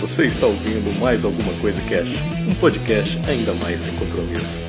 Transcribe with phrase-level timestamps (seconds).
[0.00, 2.14] Você está ouvindo mais alguma coisa Cash,
[2.46, 4.62] um podcast ainda mais sem compromisso.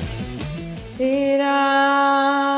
[0.96, 2.48] Singare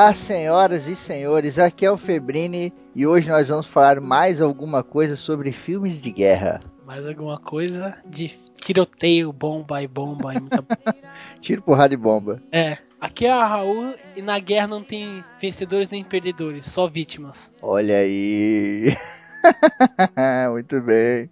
[0.00, 4.82] Olá, senhoras e senhores, aqui é o Febrini e hoje nós vamos falar mais alguma
[4.82, 6.58] coisa sobre filmes de guerra.
[6.86, 10.64] Mais alguma coisa de tiroteio, bomba e bomba e muita...
[11.42, 12.42] Tiro, porrada e bomba.
[12.50, 17.52] É, aqui é a Raul e na guerra não tem vencedores nem perdedores, só vítimas.
[17.60, 18.96] Olha aí.
[20.50, 21.28] Muito bem.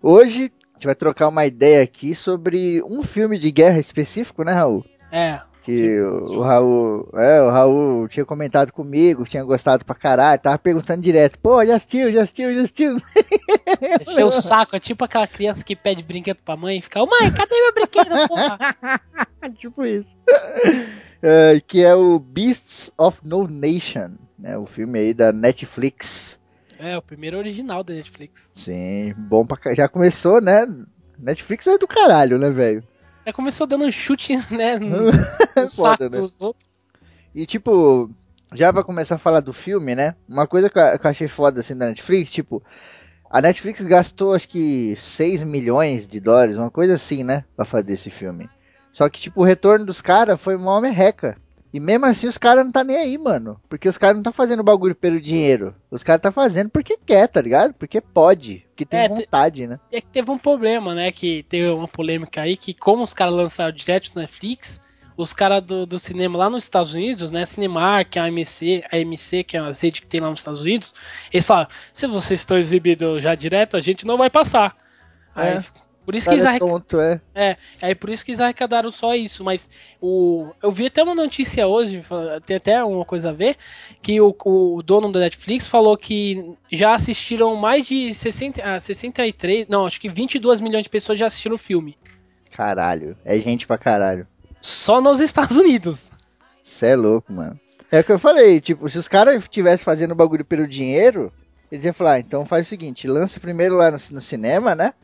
[0.00, 4.52] Hoje a gente vai trocar uma ideia aqui sobre um filme de guerra específico, né,
[4.52, 4.84] Raul?
[5.10, 10.58] É, Que o, Raul, é, o Raul tinha comentado comigo, tinha gostado pra caralho, tava
[10.58, 12.96] perguntando direto, pô, já assistiu, já assistiu, já assistiu.
[14.00, 17.06] encher o saco, é tipo aquela criança que pede brinquedo pra mãe e fica, ô
[17.06, 18.58] mãe, cadê meu brinquedo, porra?
[19.60, 20.16] tipo isso.
[21.20, 24.56] É, que é o Beasts of No Nation, né?
[24.56, 26.38] O filme aí da Netflix.
[26.78, 28.52] É, o primeiro original da Netflix.
[28.54, 30.64] Sim, bom pra Já começou, né?
[31.18, 32.84] Netflix é do caralho, né, velho?
[33.28, 36.18] Já começou dando um chute, né, no, É no saco foda, né?
[36.18, 36.66] dos outros.
[37.34, 38.10] E tipo,
[38.54, 40.14] já pra começar a falar do filme, né?
[40.26, 42.62] Uma coisa que eu, que eu achei foda assim da Netflix, tipo,
[43.28, 47.44] a Netflix gastou acho que 6 milhões de dólares, uma coisa assim, né?
[47.54, 48.48] Pra fazer esse filme.
[48.90, 51.36] Só que, tipo, o retorno dos caras foi uma merreca.
[51.78, 53.60] E mesmo assim os caras não tá nem aí, mano.
[53.68, 55.72] Porque os caras não tá fazendo bagulho pelo dinheiro.
[55.88, 57.72] Os caras tá fazendo porque quer, tá ligado?
[57.72, 58.66] Porque pode.
[58.70, 59.78] Porque tem É, vontade, né?
[59.92, 61.12] É que teve um problema, né?
[61.12, 64.80] Que teve uma polêmica aí que, como os caras lançaram direto no Netflix,
[65.16, 67.46] os caras do, do cinema lá nos Estados Unidos, né?
[67.46, 70.92] Cinemark, a AMC, a AMC, que é a rede que tem lá nos Estados Unidos,
[71.32, 74.76] eles falam: se vocês estão exibindo já direto, a gente não vai passar.
[75.32, 75.64] Aí, É.
[76.08, 76.80] por isso que eles é arrecadaram.
[76.80, 77.20] tonto, é.
[77.34, 79.68] É, aí por isso que eles arrecadaram só isso, mas
[80.00, 82.02] o eu vi até uma notícia hoje,
[82.46, 83.58] tem até uma coisa a ver,
[84.00, 89.68] que o, o dono da Netflix falou que já assistiram mais de 60, ah, 63,
[89.68, 91.94] não, acho que 22 milhões de pessoas já assistiram o filme.
[92.56, 93.14] Caralho.
[93.22, 94.26] É gente pra caralho.
[94.62, 96.10] Só nos Estados Unidos.
[96.62, 97.60] Cê é louco, mano.
[97.92, 101.30] É o que eu falei, tipo, se os caras estivessem fazendo bagulho pelo dinheiro,
[101.70, 104.94] eles iam falar, ah, então faz o seguinte, lança primeiro lá no, no cinema, né?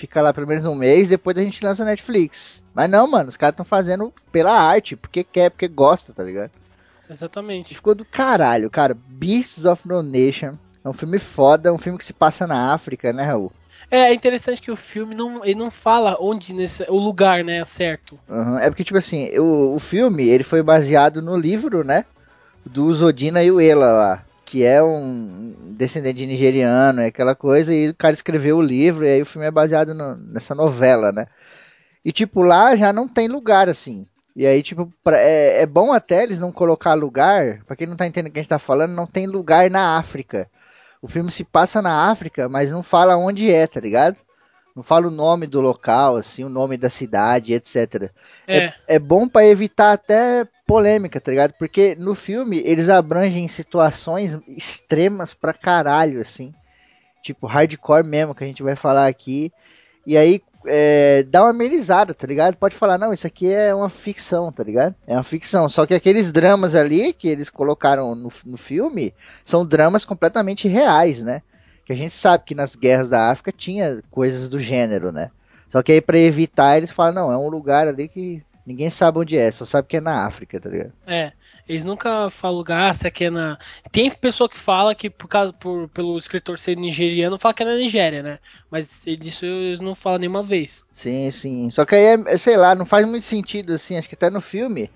[0.00, 2.62] Fica lá pelo menos um mês, depois a gente lança Netflix.
[2.72, 6.50] Mas não, mano, os caras estão fazendo pela arte, porque quer, porque gosta, tá ligado?
[7.10, 7.74] Exatamente.
[7.74, 8.96] Ficou do caralho, cara.
[8.96, 10.56] Beasts of No Nation.
[10.82, 13.52] É um filme foda, é um filme que se passa na África, né, Raul?
[13.90, 17.62] É, é interessante que o filme não, ele não fala onde nesse, o lugar, né,
[17.66, 18.18] certo.
[18.26, 18.58] Uhum.
[18.58, 22.06] É porque, tipo assim, o, o filme, ele foi baseado no livro, né?
[22.64, 24.24] Do Zodina e o Ela lá.
[24.50, 29.04] Que é um descendente de nigeriano, é aquela coisa, e o cara escreveu o livro,
[29.06, 31.26] e aí o filme é baseado no- nessa novela, né?
[32.04, 34.06] E, tipo, lá já não tem lugar, assim.
[34.36, 37.96] E aí, tipo, pra- é, é bom até eles não colocar lugar, pra quem não
[37.96, 40.48] tá entendendo o que a gente tá falando, não tem lugar na África.
[41.02, 44.18] O filme se passa na África, mas não fala onde é, tá ligado?
[44.74, 48.10] Não fala o nome do local, assim, o nome da cidade, etc.
[48.46, 51.52] É, É bom pra evitar até polêmica, tá ligado?
[51.58, 56.54] Porque no filme eles abrangem situações extremas pra caralho, assim.
[57.22, 59.52] Tipo, hardcore mesmo, que a gente vai falar aqui.
[60.06, 62.56] E aí é, dá uma amenizada, tá ligado?
[62.56, 64.94] Pode falar, não, isso aqui é uma ficção, tá ligado?
[65.06, 65.68] É uma ficção.
[65.68, 69.12] Só que aqueles dramas ali que eles colocaram no, no filme
[69.44, 71.42] são dramas completamente reais, né?
[71.90, 75.32] Que a gente sabe que nas guerras da África tinha coisas do gênero, né?
[75.68, 79.18] Só que aí pra evitar eles falam, não, é um lugar ali que ninguém sabe
[79.18, 80.92] onde é, só sabe que é na África, tá ligado?
[81.04, 81.32] É,
[81.68, 83.58] eles nunca falam lugar, se aqui é na.
[83.90, 87.66] Tem pessoa que fala que por causa por, pelo escritor ser nigeriano, fala que é
[87.66, 88.38] na Nigéria, né?
[88.70, 90.84] Mas disso eles não falam nenhuma vez.
[90.94, 91.70] Sim, sim.
[91.70, 94.40] Só que aí, é, sei lá, não faz muito sentido, assim, acho que até no
[94.40, 94.88] filme.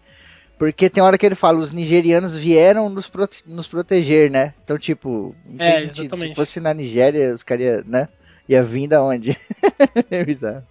[0.58, 4.54] Porque tem hora que ele fala, os nigerianos vieram nos, prote- nos proteger, né?
[4.62, 6.16] Então, tipo, não É, sentido.
[6.16, 8.08] Se fosse na Nigéria, os caras, né?
[8.48, 9.36] Ia vir da onde?
[10.10, 10.62] é bizarro.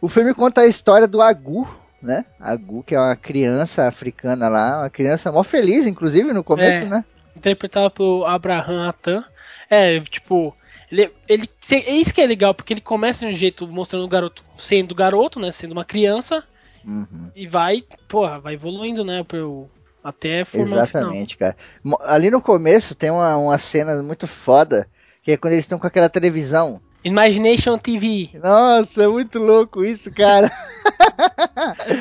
[0.00, 1.68] O filme conta a história do Agu,
[2.00, 2.24] né?
[2.40, 6.86] Agu, que é uma criança africana lá, uma criança mó feliz, inclusive, no começo, É.
[6.86, 7.04] né?
[7.36, 9.24] Interpretado pelo Abraham Atan.
[9.68, 10.56] É, tipo.
[10.90, 14.08] Ele, ele, é isso que é legal, porque ele começa de um jeito mostrando o
[14.08, 15.50] garoto sendo garoto, né?
[15.50, 16.44] Sendo uma criança,
[16.86, 17.30] Uhum.
[17.34, 19.22] e vai, porra, vai evoluindo, né?
[19.24, 19.68] Pro,
[20.02, 20.66] até formar.
[20.66, 21.56] Exatamente, cara.
[22.00, 24.86] Ali no começo tem uma, uma cena muito foda,
[25.22, 26.80] que é quando eles estão com aquela televisão.
[27.04, 28.30] Imagination TV.
[28.42, 30.50] Nossa, é muito louco isso, cara.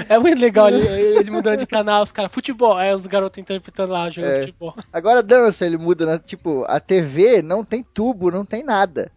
[0.09, 0.87] É muito legal ele,
[1.19, 2.77] ele mudando de canal, os caras, futebol.
[2.77, 4.39] Aí os garotos interpretando lá, jogando É.
[4.41, 4.75] futebol.
[4.91, 6.19] Agora dança, ele muda, né?
[6.23, 9.11] Tipo, a TV não tem tubo, não tem nada.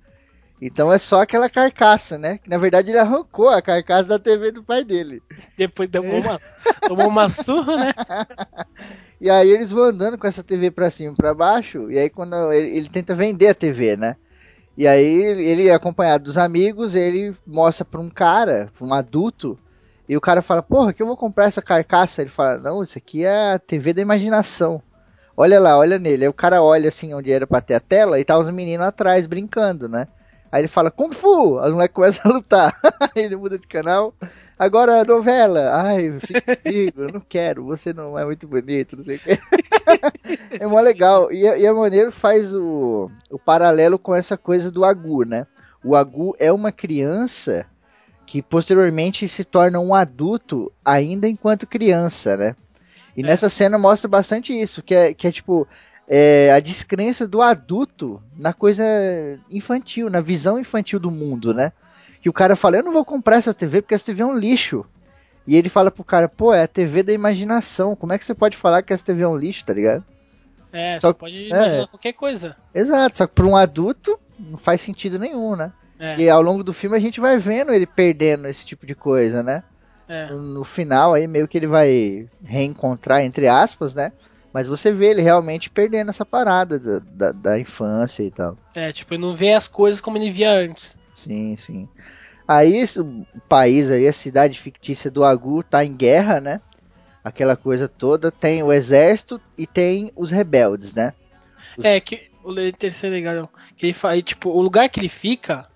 [0.67, 2.39] Então é só aquela carcaça, né?
[2.39, 5.23] Que na verdade ele arrancou a carcaça da TV do pai dele.
[5.59, 6.41] Depois tomou uma,
[6.89, 7.95] tomou uma surra, né?
[9.21, 12.11] E aí eles vão andando com essa TV pra cima e pra baixo, e aí
[12.11, 14.17] quando ele, ele tenta vender a TV, né?
[14.77, 19.59] E aí ele, acompanhado dos amigos, ele mostra pra um cara, pra um adulto,
[20.07, 22.21] e o cara fala, porra, que eu vou comprar essa carcaça?
[22.21, 24.83] Ele fala, não, isso aqui é a TV da imaginação.
[25.35, 26.25] Olha lá, olha nele.
[26.25, 28.87] Aí o cara olha assim onde era pra ter a tela e tá os meninos
[28.87, 30.07] atrás brincando, né?
[30.55, 31.59] Aí ele fala, Kung Fu!
[31.59, 32.79] As moleques começam a lutar.
[33.01, 34.15] Aí ele muda de canal.
[34.57, 35.73] Agora novela.
[35.83, 39.37] Ai, fica comigo, eu não quero, você não é muito bonito, não sei o que.
[40.61, 41.33] é mó legal.
[41.33, 45.45] E, a- e a maneira faz o, o paralelo com essa coisa do Agu, né?
[45.83, 47.67] O Agu é uma criança
[48.25, 52.55] que posteriormente se torna um adulto ainda enquanto criança, né?
[53.17, 53.27] E É.
[53.27, 55.67] nessa cena mostra bastante isso, que é, que é tipo
[56.09, 58.85] é, a descrença do adulto na coisa
[59.51, 61.73] infantil, na visão infantil do mundo, né?
[62.21, 64.37] Que o cara fala, eu não vou comprar essa TV porque essa TV é um
[64.37, 64.85] lixo.
[65.47, 68.35] E ele fala pro cara, pô, é a TV da imaginação, como é que você
[68.35, 70.03] pode falar que essa TV é um lixo, tá ligado?
[70.73, 71.49] É, Só- você pode é.
[71.49, 72.57] imaginar qualquer coisa.
[72.75, 75.73] Exato, só que pra um adulto não faz sentido nenhum, né?
[75.99, 78.95] É, E ao longo do filme a gente vai vendo ele perdendo esse tipo de
[78.95, 79.63] coisa, né?
[80.09, 80.27] é.
[80.31, 84.13] No, no final aí meio que ele vai reencontrar, entre aspas, né?
[84.55, 88.57] Mas você vê ele realmente perdendo essa parada da, da, da infância e tal.
[88.77, 90.97] É, tipo, ele não vê as coisas como ele via antes.
[91.13, 91.89] Sim, sim.
[92.47, 96.61] Aí esse- o país aí, a cidade fictícia do Agu tá em guerra, né?
[97.25, 98.31] Aquela coisa toda.
[98.31, 101.15] Tem o exército e tem os rebeldes, né?
[101.77, 105.67] Os- É, que o terceiro legal, que ele fala, tipo, o lugar que ele fica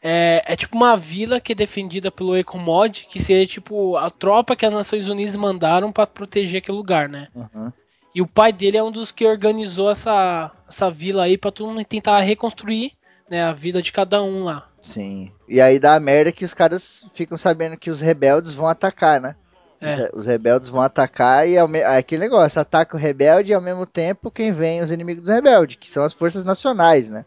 [0.00, 4.54] é, é tipo uma vila que é defendida pelo Ecomod, que seria tipo a tropa
[4.54, 7.28] que as Nações Unidas mandaram pra proteger aquele lugar, né?
[7.34, 7.72] Uhum.
[8.14, 11.68] E o pai dele é um dos que organizou essa, essa vila aí pra todo
[11.68, 12.92] mundo tentar reconstruir
[13.28, 14.68] né, a vida de cada um lá.
[14.82, 15.32] Sim.
[15.48, 19.20] E aí dá a merda que os caras ficam sabendo que os rebeldes vão atacar,
[19.20, 19.34] né?
[19.80, 19.94] É.
[19.94, 23.50] Os re- Os rebeldes vão atacar e ao me- é aquele negócio, ataca o rebelde
[23.50, 27.10] e ao mesmo tempo quem vem os inimigos do rebelde, que são as forças nacionais,
[27.10, 27.24] né?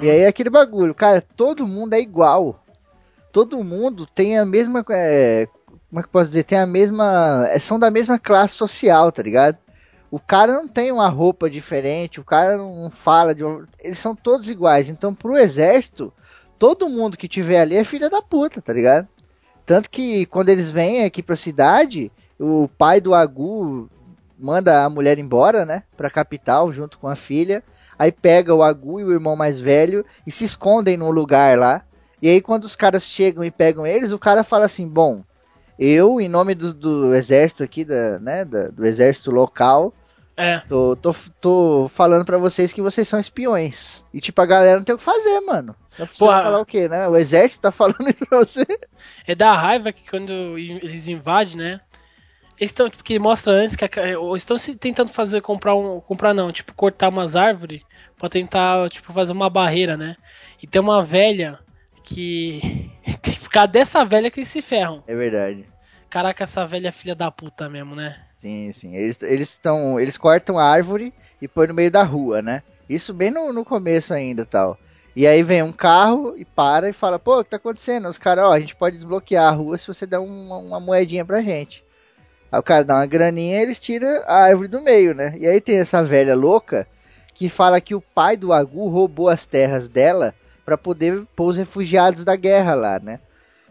[0.00, 2.60] E aí é aquele bagulho, cara, todo mundo é igual.
[3.32, 4.84] Todo mundo tem a mesma.
[4.90, 5.46] é,
[5.88, 6.44] como é que eu posso dizer?
[6.44, 7.46] Tem a mesma.
[7.50, 9.56] é, São da mesma classe social, tá ligado?
[10.14, 13.42] O cara não tem uma roupa diferente, o cara não fala de.
[13.80, 14.88] Eles são todos iguais.
[14.88, 16.12] Então, pro exército,
[16.56, 19.08] todo mundo que tiver ali é filha da puta, tá ligado?
[19.66, 23.90] Tanto que quando eles vêm aqui pra cidade, o pai do Agu
[24.38, 25.82] manda a mulher embora, né?
[25.96, 27.60] Pra capital, junto com a filha.
[27.98, 31.82] Aí pega o Agu e o irmão mais velho e se escondem num lugar lá.
[32.22, 35.24] E aí quando os caras chegam e pegam eles, o cara fala assim, bom,
[35.76, 39.92] eu, em nome do, do exército aqui, da, né, da- do exército local,
[40.36, 44.04] É, tô, tô, tô falando pra vocês que vocês são espiões.
[44.12, 45.76] E tipo, a galera não tem o que fazer, mano.
[45.98, 46.42] Não precisa Porra.
[46.42, 47.06] falar o quê, né?
[47.08, 48.66] O exército tá falando isso pra você.
[49.26, 51.80] é da raiva que quando eles invadem, né?
[52.58, 56.00] Eles estão, tipo, que mostra antes que a- ou estão se tentando fazer comprar um,
[56.00, 57.82] comprar não, tipo cortar umas árvores
[58.18, 60.16] pra tentar, tipo, fazer uma barreira, né?
[60.62, 61.58] E tem uma velha
[62.02, 62.90] que
[63.22, 65.02] que por causa dessa velha que eles se ferram.
[65.06, 65.64] É verdade.
[66.10, 68.20] Caraca, essa velha é filha da puta mesmo, né?
[68.44, 68.94] Sim, sim.
[68.94, 72.62] Eles eles estão, eles cortam a árvore e põem no meio da rua, né?
[72.86, 74.78] Isso bem no, no começo ainda, tal.
[75.16, 78.06] E aí vem um carro e para e fala, pô, o que tá acontecendo?
[78.06, 81.24] Os caras, ó, a gente pode desbloquear a rua se você der uma, uma moedinha
[81.24, 81.82] pra gente.
[82.52, 85.34] Aí o cara dá uma graninha eles tiram a árvore do meio, né?
[85.38, 86.86] E aí tem essa velha louca
[87.34, 90.34] que fala que o pai do Agu roubou as terras dela
[90.64, 93.20] pra poder pôr os refugiados da guerra lá, né?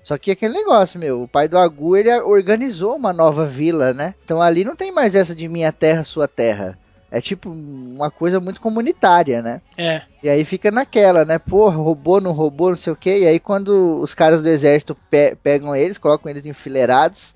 [0.04, 4.14] Só que aquele negócio, meu, o pai do Agu, ele organizou uma nova vila, né?
[4.24, 6.78] Então ali não tem mais essa de minha terra, sua terra.
[7.10, 9.62] É tipo uma coisa muito comunitária, né?
[9.78, 10.02] É.
[10.24, 11.38] E aí fica naquela, né?
[11.38, 13.20] Porra, roubou, não roubou, não sei o que.
[13.20, 17.36] E aí quando os caras do exército pe- pegam eles, colocam eles enfileirados,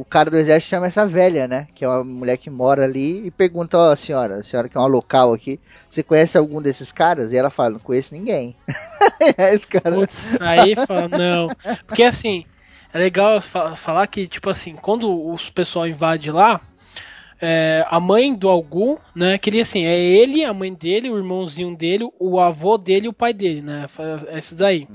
[0.00, 1.68] o cara do exército chama essa velha, né?
[1.74, 4.80] Que é uma mulher que mora ali e pergunta, ó, senhora, a senhora que é
[4.80, 7.32] uma local aqui, você conhece algum desses caras?
[7.32, 8.56] E ela fala, não conheço ninguém.
[9.36, 9.94] aí esse cara...
[9.94, 11.48] Putz, aí fala, não.
[11.86, 12.46] Porque assim,
[12.94, 16.62] é legal fa- falar que, tipo assim, quando os pessoal invade lá,
[17.38, 21.76] é, a mãe do Algum, né, queria assim, é ele, a mãe dele, o irmãozinho
[21.76, 23.86] dele, o avô dele e o pai dele, né?
[24.34, 24.88] Esses aí.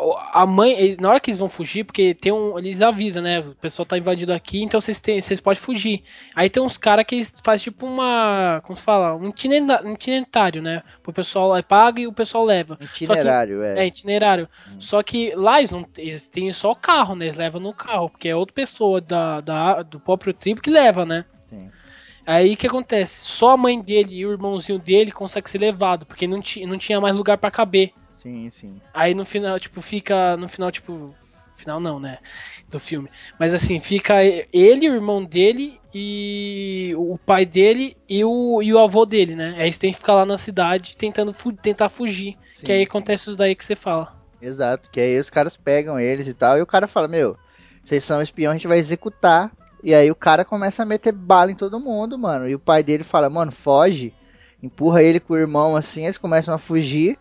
[0.00, 2.58] O- a mãe, na hora que eles vão fugir, porque tem um.
[2.58, 3.40] Eles avisam, né?
[3.40, 6.02] O pessoal tá invadindo aqui, então vocês, têm, vocês podem fugir.
[6.34, 8.60] Aí tem uns caras que fazem tipo uma.
[8.64, 9.14] Como se fala?
[9.16, 10.82] Um itinerário, né?
[11.06, 12.78] O pessoal é paga e o pessoal leva.
[12.80, 13.86] Itinerário, É, é.
[13.86, 14.48] itinerário.
[14.78, 17.26] Só que lá eles, não, eles têm só carro, né?
[17.26, 21.04] Eles levam no carro, porque é outra pessoa da, da, do próprio tribo que leva,
[21.04, 21.24] né?
[21.48, 21.70] Sim.
[22.26, 23.26] Aí o que acontece?
[23.26, 27.00] Só a mãe dele e o irmãozinho dele conseguem ser levado, porque não, não tinha
[27.00, 27.92] mais lugar pra caber.
[28.22, 28.80] Sim, sim.
[28.92, 30.36] Aí no final, tipo, fica.
[30.36, 31.14] No final, tipo.
[31.56, 32.18] Final não, né?
[32.70, 33.10] Do filme.
[33.38, 38.78] Mas assim, fica ele, o irmão dele e o pai dele e o, e o
[38.78, 39.54] avô dele, né?
[39.58, 42.38] Aí eles têm que ficar lá na cidade tentando fu- tentar fugir.
[42.56, 42.84] Sim, que aí sim.
[42.86, 44.16] acontece isso daí que você fala.
[44.40, 47.36] Exato, que aí os caras pegam eles e tal, e o cara fala, meu,
[47.84, 49.52] vocês são espião, a gente vai executar.
[49.82, 52.48] E aí o cara começa a meter bala em todo mundo, mano.
[52.48, 54.14] E o pai dele fala, mano, foge.
[54.62, 57.18] Empurra ele com o irmão assim, eles começam a fugir.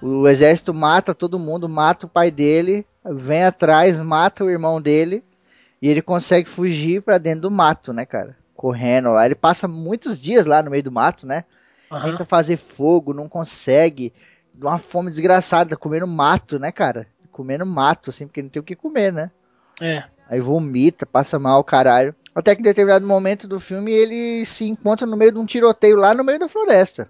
[0.00, 5.24] O exército mata todo mundo, mata o pai dele, vem atrás, mata o irmão dele.
[5.80, 8.36] E ele consegue fugir pra dentro do mato, né, cara?
[8.54, 9.24] Correndo lá.
[9.26, 11.44] Ele passa muitos dias lá no meio do mato, né?
[11.90, 12.10] Aham.
[12.10, 14.12] Tenta fazer fogo, não consegue.
[14.60, 17.06] Uma fome desgraçada, comendo mato, né, cara?
[17.30, 19.30] Comendo mato, assim, porque não tem o que comer, né?
[19.80, 20.02] É.
[20.28, 22.14] Aí vomita, passa mal, caralho.
[22.34, 25.96] Até que em determinado momento do filme ele se encontra no meio de um tiroteio
[25.96, 27.08] lá no meio da floresta.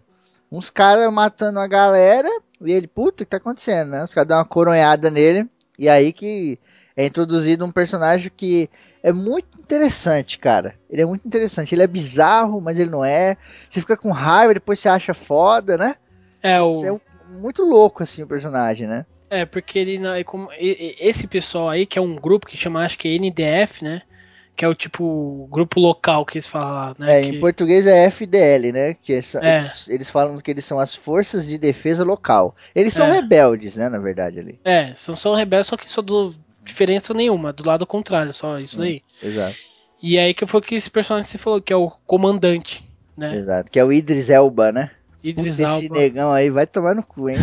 [0.50, 2.28] Uns caras matando a galera
[2.61, 4.02] e ele, puta, o que tá acontecendo, né?
[4.02, 5.49] Os caras dão uma coronhada nele.
[5.78, 6.59] E aí que
[6.97, 8.69] é introduzido um personagem que
[9.02, 10.75] é muito interessante, cara.
[10.90, 11.75] Ele é muito interessante.
[11.75, 13.37] Ele é bizarro, mas ele não é.
[13.69, 15.95] Você fica com raiva, depois você acha foda, né?
[16.43, 16.85] É, o.
[16.85, 19.07] É muito louco, assim, o personagem, né?
[19.31, 20.00] É, porque ele,
[20.99, 24.02] esse pessoal aí, que é um grupo que chama, acho que é NDF, né?
[24.58, 27.20] Que é o tipo grupo local que eles falam, né?
[27.20, 28.92] É, que- em português é FDL, né?
[28.94, 29.56] Que é- É.
[29.58, 32.56] Eles, eles falam que eles são as forças de defesa local.
[32.74, 33.12] Eles são É.
[33.12, 33.88] rebeldes, né?
[33.88, 34.58] Na verdade, ali.
[34.64, 36.34] É, são só rebeldes, só que só do
[36.64, 39.00] diferença nenhuma, do lado contrário, só isso daí.
[39.22, 39.54] Exato,
[40.02, 42.84] E aí que foi que esse personagem que você falou, que é o comandante,
[43.16, 43.36] né?
[43.36, 43.70] exato.
[43.70, 44.90] Que é o Idris Elba, né?
[45.28, 47.38] Idris Puta, esse negão aí vai tomar no cu, hein?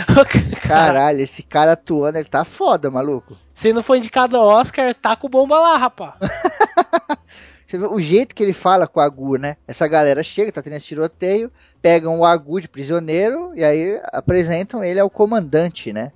[0.62, 3.36] Caralho, esse cara atuando, ele tá foda, maluco.
[3.54, 6.16] Se não for indicado ao Oscar, tá com bomba lá, rapá.
[7.66, 9.56] Você vê o jeito que ele fala com o Agu, né?
[9.66, 14.84] Essa galera chega, tá tendo esse tiroteio, pegam o Agu de prisioneiro e aí apresentam
[14.84, 16.12] ele ao comandante, né?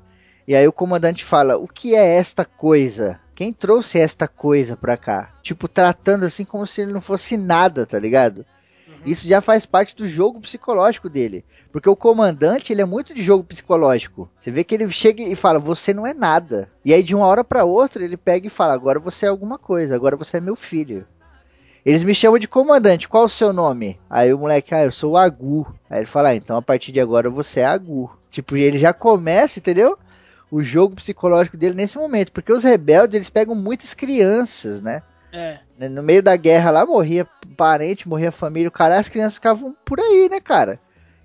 [0.46, 3.18] E aí o comandante fala: "O que é esta coisa?
[3.34, 7.86] Quem trouxe esta coisa pra cá?" Tipo tratando assim como se ele não fosse nada,
[7.86, 8.44] tá ligado?
[9.06, 13.22] Isso já faz parte do jogo psicológico dele, porque o comandante ele é muito de
[13.22, 14.28] jogo psicológico.
[14.38, 16.68] Você vê que ele chega e fala: "Você não é nada".
[16.84, 19.58] E aí de uma hora pra outra ele pega e fala: "Agora você é alguma
[19.58, 21.06] coisa, agora você é meu filho".
[21.86, 23.96] Eles me chamam de comandante, qual o seu nome?
[24.10, 25.64] Aí o moleque, ah, eu sou o Agu.
[25.88, 28.10] Aí ele fala, ah, então a partir de agora você é Agu.
[28.28, 29.96] Tipo, ele já começa, entendeu?
[30.50, 32.32] O jogo psicológico dele nesse momento.
[32.32, 35.00] Porque os rebeldes, eles pegam muitas crianças, né?
[35.36, 35.88] É.
[35.88, 37.26] No meio da guerra lá, morria
[37.56, 40.78] parente, morria família, o cara, as crianças ficavam por aí, né, cara?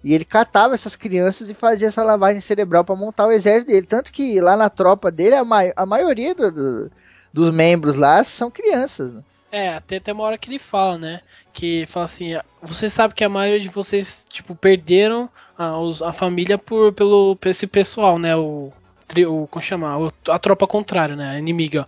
[0.03, 3.85] E ele catava essas crianças e fazia essa lavagem cerebral pra montar o exército dele.
[3.85, 6.91] Tanto que lá na tropa dele, a, mai- a maioria do- do-
[7.31, 9.21] dos membros lá são crianças, né?
[9.51, 11.21] É, até tem uma hora que ele fala, né?
[11.53, 15.73] Que fala assim, você sabe que a maioria de vocês, tipo, perderam a,
[16.05, 18.35] a família por, pelo, esse pessoal, né?
[18.35, 18.71] O,
[19.27, 19.97] o como chama?
[19.97, 21.31] O- a tropa contrária, né?
[21.31, 21.87] A inimiga.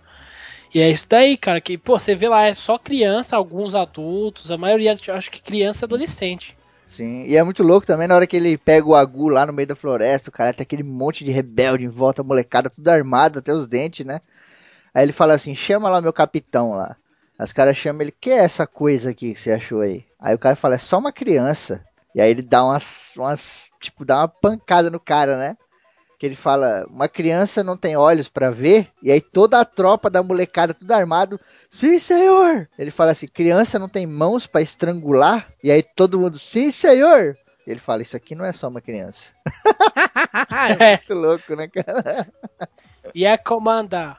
[0.74, 4.50] E é isso daí, cara, que, pô, você vê lá, é só criança, alguns adultos,
[4.50, 6.58] a maioria, acho que criança e adolescente.
[6.88, 9.52] Sim, e é muito louco também na hora que ele pega o Agu lá no
[9.52, 13.38] meio da floresta, o cara tem aquele monte de rebelde em volta, molecada tudo armado
[13.38, 14.20] até os dentes, né?
[14.92, 16.96] Aí ele fala assim, chama lá meu capitão lá.
[17.38, 20.04] As caras chamam ele, que é essa coisa aqui que você achou aí?
[20.20, 21.84] Aí o cara fala, é só uma criança.
[22.14, 25.56] E aí ele dá umas, umas tipo, dá uma pancada no cara, né?
[26.18, 30.08] Que ele fala, uma criança não tem olhos pra ver, e aí toda a tropa
[30.08, 31.40] da molecada, tudo armado,
[31.70, 32.68] sim senhor!
[32.78, 37.36] Ele fala assim, criança não tem mãos pra estrangular, e aí todo mundo, sim senhor!
[37.66, 39.32] E ele fala, isso aqui não é só uma criança.
[40.78, 42.26] é muito louco, né, cara?
[43.14, 44.16] E é comanda.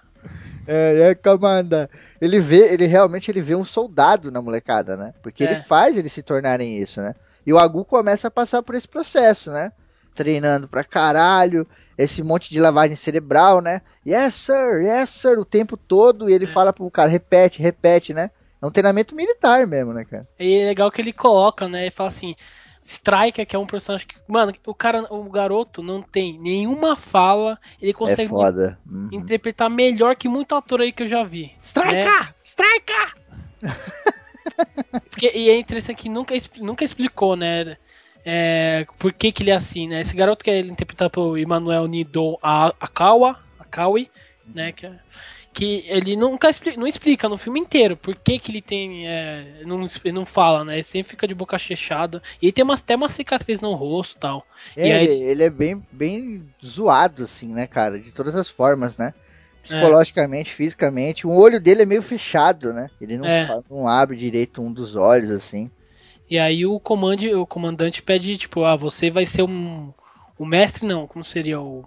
[0.68, 1.90] É, é, comanda.
[2.20, 5.14] Ele vê, ele realmente ele vê um soldado na molecada, né?
[5.22, 5.52] Porque É.
[5.52, 7.14] ele faz eles se tornarem isso, né?
[7.46, 9.72] E o Agu começa a passar por esse processo, né?
[10.16, 11.68] Treinando pra caralho,
[11.98, 13.82] esse monte de lavagem cerebral, né?
[14.08, 16.30] Yes, sir, yes, sir, o tempo todo.
[16.30, 18.32] E ele fala pro cara, repete, repete, né?
[18.62, 20.26] É um treinamento militar mesmo, né, cara?
[20.40, 21.84] E é legal que ele coloca, né?
[21.84, 22.34] Ele fala assim.
[22.88, 24.16] Striker, que é um personagem que.
[24.28, 27.58] Mano, o cara, o garoto não tem nenhuma fala.
[27.82, 28.78] Ele É consegue foda.
[28.88, 29.10] Uhum.
[29.12, 31.52] interpretar melhor que muito ator aí que eu já vi.
[31.60, 32.34] Striker!
[32.44, 33.16] Striker!
[35.10, 37.76] Porque, e é interessante que nunca, nunca explicou, né?
[38.26, 40.02] É, por que, que ele é assim, né?
[40.02, 43.38] Esse garoto que é interpretado pelo Emmanuel Nido A- Akawa,
[43.70, 44.10] Kawi,
[44.54, 44.72] né?
[44.72, 45.00] Que, é-
[45.54, 49.08] que ele nunca expli- não explica no filme inteiro por que, que ele tem.
[49.08, 50.76] é, não, não fala, né?
[50.76, 52.22] Ele sempre fica de boca fechada.
[52.42, 54.46] E ele tem uma, até uma cicatriz no rosto e tal.
[54.76, 58.00] É, E aí- ele, é bem, bem zoado, assim, né, cara?
[58.00, 59.14] De todas as formas, né?
[59.64, 61.26] Psicologicamente, fisicamente.
[61.26, 62.88] O olho dele é meio fechado, né?
[63.02, 63.48] Ele não, É.
[63.70, 65.72] não abre direito um dos olhos, assim.
[66.30, 69.94] E aí o, comande, o comandante pede, tipo, ah, você vai ser um.
[70.38, 71.86] O mestre não, como seria o.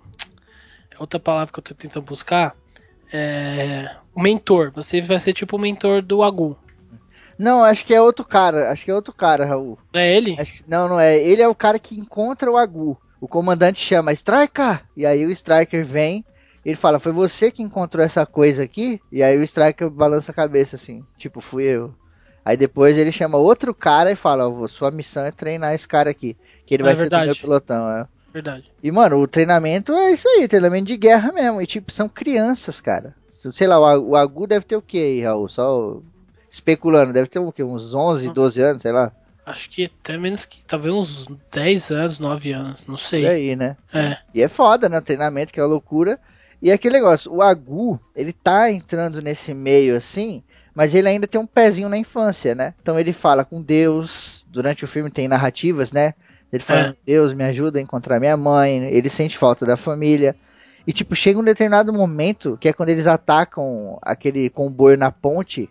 [0.90, 2.54] é Outra palavra que eu tô tentando buscar.
[3.12, 3.96] É.
[4.14, 4.70] O mentor.
[4.72, 6.56] Você vai ser tipo o mentor do Agu.
[7.38, 8.70] Não, acho que é outro cara.
[8.70, 9.78] Acho que é outro cara, Raul.
[9.92, 10.36] Não é ele?
[10.38, 11.16] Acho não, não é.
[11.16, 13.00] Ele é o cara que encontra o Agu.
[13.20, 14.82] O comandante chama Striker.
[14.96, 16.24] E aí o Striker vem.
[16.64, 19.00] Ele fala, foi você que encontrou essa coisa aqui?
[19.10, 21.04] E aí o Striker balança a cabeça assim.
[21.16, 21.94] Tipo, fui eu.
[22.48, 26.34] Aí depois ele chama outro cara e fala, sua missão é treinar esse cara aqui.
[26.64, 27.26] Que ele É vai ser do verdade.
[27.26, 27.90] meu pelotão.
[27.90, 28.06] É.
[28.32, 28.64] Verdade.
[28.82, 31.60] E, mano, o treinamento é isso aí, treinamento de guerra mesmo.
[31.60, 33.14] E, tipo, são crianças, cara.
[33.28, 35.46] Sei lá, o o Agu deve ter o que aí, Raul?
[35.50, 36.00] Só
[36.50, 37.62] especulando, deve ter o quê?
[37.62, 39.12] Uns 11, 12 anos, sei lá.
[39.44, 40.60] Acho que até menos que.
[40.66, 42.80] Talvez uns 10 anos, 9 anos.
[42.88, 43.24] Não sei.
[43.24, 43.76] Por aí, né?
[43.92, 44.16] É.
[44.34, 44.96] E é foda, né?
[44.96, 46.18] O treinamento, que é uma loucura.
[46.62, 50.42] E aquele negócio, o Agu, ele tá entrando nesse meio assim,
[50.74, 52.74] mas ele ainda tem um pezinho na infância, né?
[52.80, 56.14] Então ele fala com Deus, durante o filme tem narrativas, né?
[56.52, 56.94] Ele fala, É.
[57.04, 60.34] Deus me ajuda a encontrar minha mãe, ele sente falta da família.
[60.86, 65.68] E tipo, chega um determinado momento, que é quando eles atacam aquele comboio na ponte,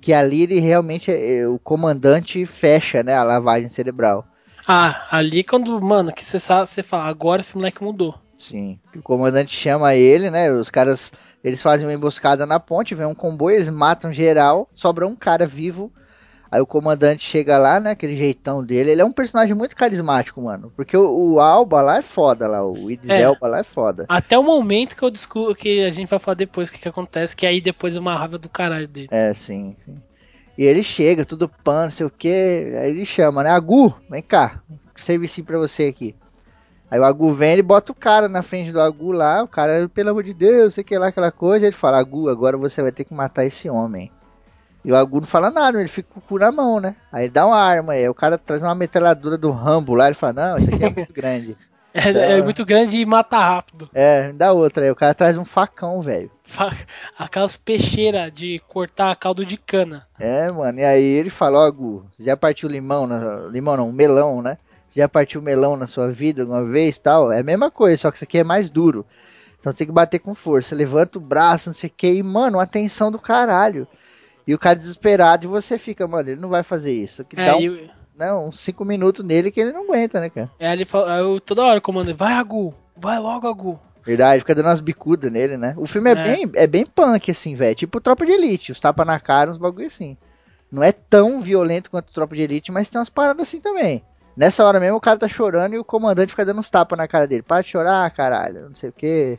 [0.00, 4.26] que ali ele realmente, é- o comandante fecha, né, a lavagem cerebral.
[4.66, 5.80] Ah, ali quando.
[5.80, 8.14] Mano, que você sabe, você fala, agora esse moleque mudou.
[8.38, 8.78] Sim.
[8.94, 10.50] O comandante chama ele, né?
[10.50, 11.12] Os caras,
[11.42, 15.46] eles fazem uma emboscada na ponte, vem um comboio, eles matam geral, sobra um cara
[15.46, 15.90] vivo.
[16.50, 17.90] Aí o comandante chega lá, né?
[17.90, 18.92] Aquele jeitão dele.
[18.92, 20.72] Ele é um personagem muito carismático, mano.
[20.76, 23.22] Porque o, o Alba lá é foda lá, o Idris É.
[23.22, 24.06] Elba lá é foda.
[24.08, 26.88] Até o momento que eu descubro que a gente vai falar depois o que, que
[26.88, 29.08] acontece, que aí depois é uma raiva do caralho dele.
[29.10, 29.96] É, sim, sim.
[30.56, 32.28] E ele chega, tudo pan, não sei o que.
[32.28, 33.50] Aí ele chama, né?
[33.50, 34.62] Agu, vem cá.
[34.94, 36.14] Servicinho pra você aqui.
[36.90, 39.42] Aí o Agu vem, ele bota o cara na frente do Agu lá.
[39.42, 41.66] O cara, pelo amor de Deus, sei que lá, aquela coisa.
[41.66, 44.10] Ele fala, Agu, agora você vai ter que matar esse homem.
[44.84, 46.94] E o Agu não fala nada, ele fica com o cu na mão, né?
[47.10, 50.06] Aí ele dá uma arma, aí o cara traz uma metralhadora do Rambo lá.
[50.06, 51.56] Ele fala, não, isso aqui é muito grande.
[51.92, 53.88] É, é muito grande e mata rápido.
[53.92, 54.84] É, dá outra.
[54.84, 56.30] Aí o cara traz um facão, velho.
[57.18, 60.06] Aquelas peixeiras de cortar caldo de cana.
[60.20, 63.48] É, mano, e aí ele fala, ó, Gu, você já partiu limão, na...
[63.48, 64.58] limão não, melão, né?
[64.88, 67.30] Você já partiu melão na sua vida alguma vez tal?
[67.32, 69.04] É a mesma coisa, só que isso aqui é mais duro.
[69.58, 72.22] Então você tem que bater com força, levanta o braço, não sei o que, e,
[72.22, 73.86] mano, uma tensão do caralho.
[74.46, 77.24] E o cara desesperado, e você fica, mano, ele não vai fazer isso.
[77.24, 80.30] Que É, dá um, e- né, uns 5 minutos nele que ele não aguenta, né,
[80.30, 80.50] cara?
[80.58, 83.80] é, ele fala, eu toda hora comando, vai Agu, vai logo Agu.
[84.04, 85.74] Verdade, fica dando umas bicudas nele, né?
[85.76, 86.22] O filme é, É.
[86.22, 87.74] bem é bem punk, assim, velho.
[87.74, 90.16] Tipo Tropa de Elite, os tapa na cara, uns bagulho assim.
[90.70, 94.04] Não é tão violento quanto Tropa de Elite, mas tem umas paradas assim também.
[94.36, 97.08] Nessa hora mesmo o cara tá chorando e o comandante fica dando uns tapas na
[97.08, 97.42] cara dele.
[97.42, 99.38] Para de chorar, caralho, não sei o que.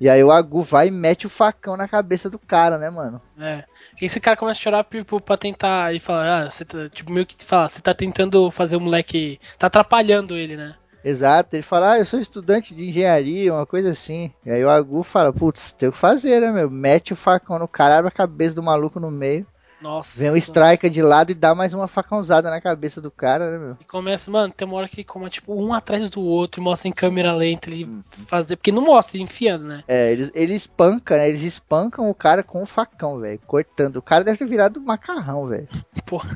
[0.00, 3.20] E aí o Agu vai e mete o facão na cabeça do cara, né, mano?
[3.38, 3.62] É.
[4.00, 7.12] E esse cara começa a chorar tipo, pra tentar e falar, ah, você tá, tipo,
[7.12, 9.38] meio que fala, você tá tentando fazer o moleque.
[9.58, 10.74] tá atrapalhando ele, né?
[11.04, 14.32] Exato, ele fala, ah, eu sou estudante de engenharia, uma coisa assim.
[14.46, 16.70] E aí o Agu fala, putz, tem o que fazer, né, meu?
[16.70, 19.46] Mete o facão no cara, abre a cabeça do maluco no meio.
[19.82, 20.18] Nossa.
[20.18, 23.58] Vem o Striker de lado e dá mais uma facãozada na cabeça do cara, né,
[23.58, 23.76] meu?
[23.80, 26.64] E começa, mano, tem uma hora que ele come, tipo, um atrás do outro e
[26.64, 28.02] mostra em câmera lenta ele Uhum.
[28.26, 28.56] fazer.
[28.56, 29.82] Porque não mostra ele enfiando, né?
[29.88, 31.28] É, eles, eles espancam, né?
[31.28, 33.40] Eles espancam o cara com o facão, velho.
[33.46, 33.96] Cortando.
[33.96, 35.68] O cara deve ter virado macarrão, velho.
[36.06, 36.28] Porra.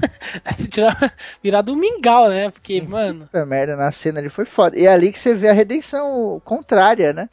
[0.44, 2.50] Aí você tira, virar do mingau, né?
[2.50, 2.88] Porque, Sim.
[2.88, 3.26] mano.
[3.26, 4.76] Puta merda, na cena ali foi foda.
[4.78, 7.28] E é ali que você vê a redenção contrária, né?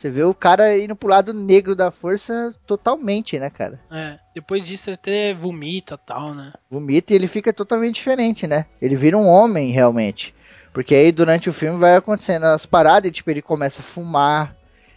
[0.00, 3.78] Você vê o cara indo pro lado negro da força totalmente, né, cara?
[3.92, 6.54] É, depois disso ele até vomita e tal, né?
[6.70, 8.64] Vomita e ele fica totalmente diferente, né?
[8.80, 10.34] Ele vira um homem, realmente.
[10.72, 14.56] Porque aí durante o filme vai acontecendo as paradas e, tipo, ele começa a fumar,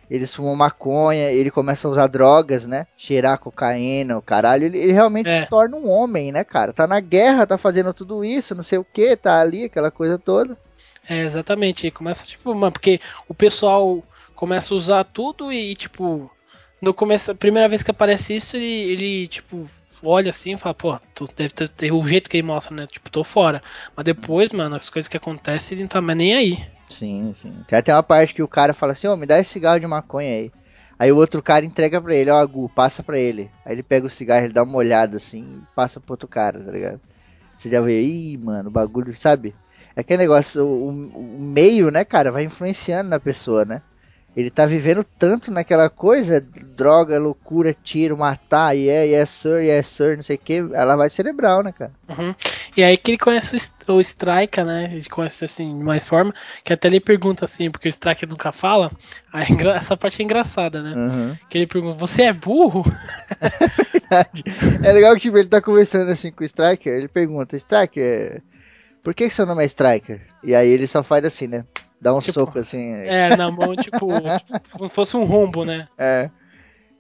[0.10, 2.88] eles fumam maconha, ele começa a usar drogas, né?
[2.96, 4.68] Cheirar cocaína, o caralho.
[4.68, 5.44] Ele, ele realmente É.
[5.44, 6.72] se torna um homem, né, cara?
[6.72, 10.18] Tá na guerra, tá fazendo tudo isso, não sei o que, tá ali, aquela coisa
[10.18, 10.58] toda.
[11.10, 11.88] É, exatamente.
[11.88, 14.02] Ele começa, tipo, mano, porque o pessoal
[14.44, 16.30] começa a usar tudo e, tipo,
[16.82, 19.70] no começo, a primeira vez que aparece isso, ele, ele tipo,
[20.04, 22.86] olha assim e fala, pô, tu deve ter, ter o jeito que ele mostra, né?
[22.86, 23.64] Tipo, tô fora.
[23.96, 26.68] Mas depois, mano, as coisas que acontecem, ele não tá mais nem aí.
[26.90, 27.56] Sim, sim.
[27.70, 29.88] Tem até uma parte que o cara fala assim, ô, me dá esse cigarro de
[29.88, 30.52] maconha aí.
[31.00, 33.50] Aí o outro cara entrega pra ele, ó, Agu, passa pra ele.
[33.66, 36.62] Aí ele pega o cigarro, ele dá uma olhada assim e passa pro outro cara,
[36.62, 37.00] tá ligado?
[37.56, 39.56] Você já vê, ih, mano, o bagulho, sabe?
[39.96, 43.82] É aquele negócio, o, o meio, né, cara, vai influenciando na pessoa, né?
[44.36, 50.16] Ele tá vivendo tanto naquela coisa, droga, loucura, tiro, matar, yeah, yes sir, yes sir,
[50.16, 51.92] não sei o que, ela vai cerebral, né, cara?
[52.10, 52.34] Uhum.
[52.76, 54.90] E aí que ele conhece o St- o Striker, né?
[54.92, 58.52] Ele conhece assim de mais forma, que até ele pergunta assim, porque o Striker nunca
[58.52, 58.90] fala.
[59.32, 60.96] Aí, é essa parte é engraçada, né?
[60.96, 61.38] Uhum.
[61.48, 62.84] Que ele pergunta, você é burro?
[64.14, 64.44] verdade.
[64.84, 68.42] É legal que tipo, ele tá conversando assim com o Striker, ele pergunta, Striker,
[69.04, 70.22] por que, que seu nome é Striker?
[70.44, 71.66] E aí ele só faz assim, né?
[72.04, 72.92] Dá um Tipo, soco assim.
[72.94, 74.08] É, na mão, tipo,
[74.72, 75.88] como se fosse um rombo, né?
[75.98, 76.30] É.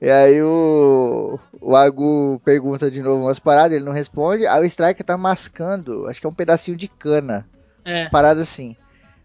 [0.02, 4.48] E aí o, o Agu pergunta de novo umas paradas, ele não responde.
[4.48, 7.46] Aí o Striker tá mascando, acho que é um pedacinho de cana,
[7.86, 8.08] É.
[8.10, 8.76] parada assim.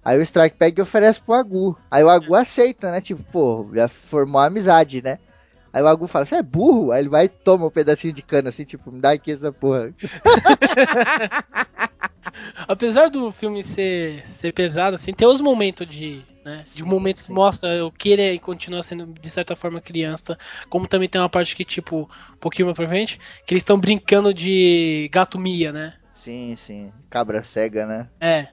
[0.04, 1.76] Aí o Strike pega e oferece pro Agu.
[1.90, 3.00] Aí o Agu aceita, né?
[3.00, 5.18] Tipo, pô, já formou amizade, né?
[5.72, 6.92] Aí o Agu fala, você é burro?
[6.92, 9.52] Aí ele vai e toma um pedacinho de cana, assim, tipo, me dá aqui essa
[9.52, 9.92] porra.
[12.66, 16.22] Apesar do filme ser, ser pesado, assim, tem os momentos de.
[16.44, 17.26] Né, de Sim, momentos sim.
[17.26, 20.38] que mostra o que ele é e continua sendo, de certa forma, criança.
[20.70, 23.78] Como também tem uma parte que, tipo, um pouquinho mais pra frente, que eles estão
[23.78, 25.94] brincando de gato Mia, né?
[26.14, 26.90] Sim, sim.
[27.10, 28.08] Cabra cega, né?
[28.20, 28.48] É.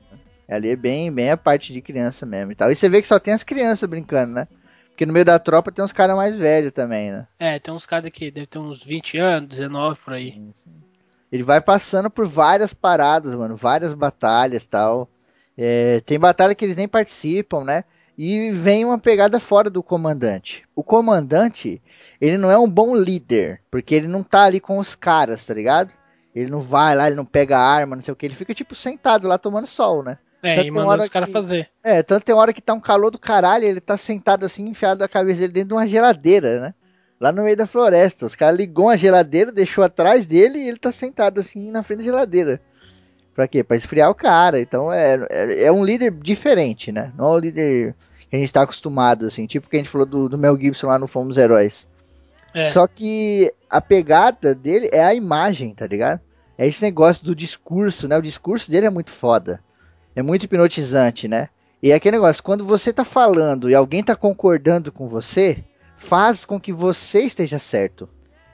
[0.50, 2.72] Ali é bem, bem a parte de criança mesmo e tal.
[2.72, 4.48] E você vê que só tem as crianças brincando, né?
[4.90, 7.28] Porque no meio da tropa tem uns caras mais velhos também, né?
[7.40, 10.32] É, tem uns caras que deve ter uns 20 anos, 19 por aí.
[10.34, 10.72] Sim, sim.
[11.36, 15.10] Ele vai passando por várias paradas, mano, várias batalhas tal.
[15.58, 17.84] É, tem batalha que eles nem participam, né?
[18.18, 20.64] E vem uma pegada fora do comandante.
[20.74, 21.82] O comandante,
[22.22, 25.54] ele não é um bom líder, porque ele não tá ali com os caras, tá
[25.54, 25.94] ligado?
[26.34, 28.74] Ele não vai lá, ele não pega arma, não sei o que, ele fica tipo
[28.74, 30.18] sentado lá tomando sol, né?
[30.42, 31.70] É, Tanto e mandando os caras fazer.
[31.84, 35.04] É, tanto tem hora que tá um calor do caralho, ele tá sentado assim, enfiado
[35.04, 36.74] a cabeça dele dentro de uma geladeira, né?
[37.20, 38.26] Lá no meio da floresta.
[38.26, 42.00] Os caras ligou a geladeira, deixou atrás dele e ele tá sentado assim na frente
[42.00, 42.62] da geladeira.
[43.34, 43.64] Pra quê?
[43.64, 44.60] Pra esfriar o cara.
[44.60, 47.12] Então é, é, é um líder diferente, né?
[47.18, 47.96] Não é um líder
[48.30, 49.46] que a gente tá acostumado, assim.
[49.46, 51.88] Tipo que a gente falou do, do Mel Gibson lá no Fomos Heróis.
[52.54, 52.70] É.
[52.72, 56.22] Só que a pegada dele é a imagem, tá ligado?
[56.58, 58.18] É esse negócio do discurso, né?
[58.18, 59.60] O discurso dele é muito foda.
[60.16, 61.50] É muito hipnotizante, né?
[61.84, 65.62] E é aquele negócio, quando você tá falando e alguém tá concordando com você,
[66.06, 68.08] faz com que você esteja certo.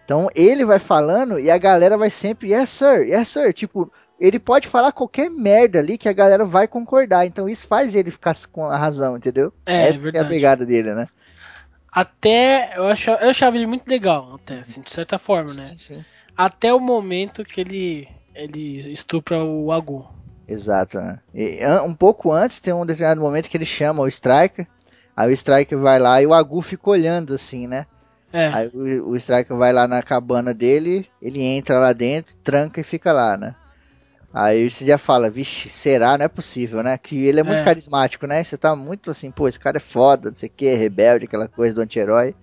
[0.06, 3.54] Então ele vai falando e a galera vai sempre, yes sir, yes sir.
[3.54, 7.26] Tipo, ele pode falar qualquer merda ali que a galera vai concordar.
[7.26, 9.54] Então isso faz ele ficar com a razão, entendeu?
[9.66, 10.30] É, Essa é a verdade.
[10.30, 11.08] pegada dele, né?
[11.92, 12.74] Até.
[12.76, 15.74] Eu achava, eu achava ele muito legal, até, assim, de certa forma, né?
[15.78, 16.04] sim.
[16.38, 18.08] Até o momento que ele.
[18.34, 20.08] Ele estupra o Agu.
[20.48, 21.20] Exato, né?
[21.34, 24.66] E um pouco antes tem um determinado momento que ele chama o Striker.
[25.16, 27.86] Aí o Striker vai lá e o Agu fica olhando assim, né?
[28.34, 28.48] É.
[28.48, 32.84] Aí o, o Striker vai lá na cabana dele, ele entra lá dentro, tranca e
[32.84, 33.56] fica lá, né?
[34.34, 36.18] Aí você já fala, vixe, será?
[36.18, 36.98] Não é possível, né?
[36.98, 37.66] Que ele é muito É.
[37.66, 38.42] carismático, né?
[38.42, 41.50] Você tá muito assim, pô, esse cara é foda, não sei o que, rebelde, aquela
[41.50, 42.34] coisa do anti-herói.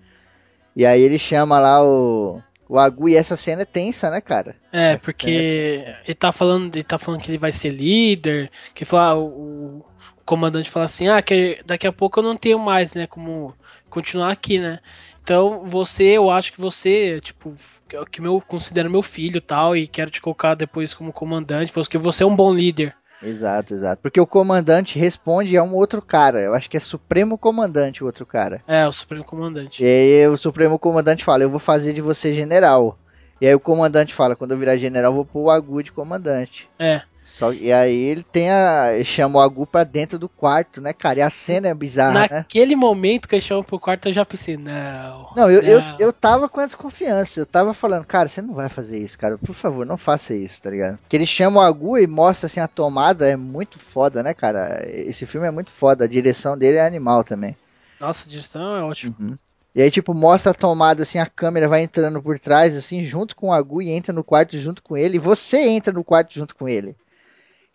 [0.75, 4.55] E aí ele chama lá o, o Agu e essa cena é tensa, né, cara?
[4.71, 7.71] É, Essa porque cena é ele tá falando, ele tá falando que ele vai ser
[7.71, 9.83] líder, que fala, ah, o
[10.29, 13.55] comandante fala assim, ah, que daqui a pouco eu não tenho mais, né, como
[13.89, 14.79] continuar aqui, né?
[15.23, 17.51] Então, você, eu acho que você, tipo,
[17.87, 21.73] que- que eu considero meu filho e tal, e quero te colocar depois como comandante,
[21.73, 22.95] porque você é um bom líder.
[23.23, 24.01] Exato, exato.
[24.03, 26.39] Porque o comandante responde a um outro cara.
[26.39, 28.63] Eu acho que é Supremo Comandante o outro cara.
[28.67, 29.83] É, o supremo comandante.
[29.83, 32.97] E aí o Supremo Comandante fala, eu vou fazer de você general.
[33.41, 35.91] E aí o comandante fala, quando eu virar general, eu vou pôr o Agu de
[35.91, 36.69] comandante.
[36.79, 37.01] É,
[37.39, 38.91] Só, e aí ele tem a.
[38.93, 41.19] Ele chama o Agu pra dentro do quarto, né, cara?
[41.19, 42.27] E a cena é bizarra, né?
[42.29, 45.29] naquele momento que eu chamo pro quarto, eu já pensei, não.
[45.37, 45.95] Não, eu, eu, não.
[45.99, 47.39] eu tava com essa confiança.
[47.39, 49.37] Eu tava falando, cara, você não vai fazer isso, cara.
[49.37, 50.99] Por favor, não faça isso, tá ligado?
[51.07, 54.81] Que ele chama o Agu e mostra assim a tomada, é muito foda, né, cara?
[54.85, 56.03] Esse filme é muito foda.
[56.03, 57.55] A direção dele é animal também.
[58.01, 59.15] Nossa, a direção é ótima.
[59.17, 59.37] Uhum.
[59.73, 63.33] E aí, tipo, mostra a tomada, assim, a câmera vai entrando por trás, assim, junto
[63.33, 65.15] com o Agu e entra no quarto junto com ele.
[65.15, 66.97] E você entra no quarto junto com ele.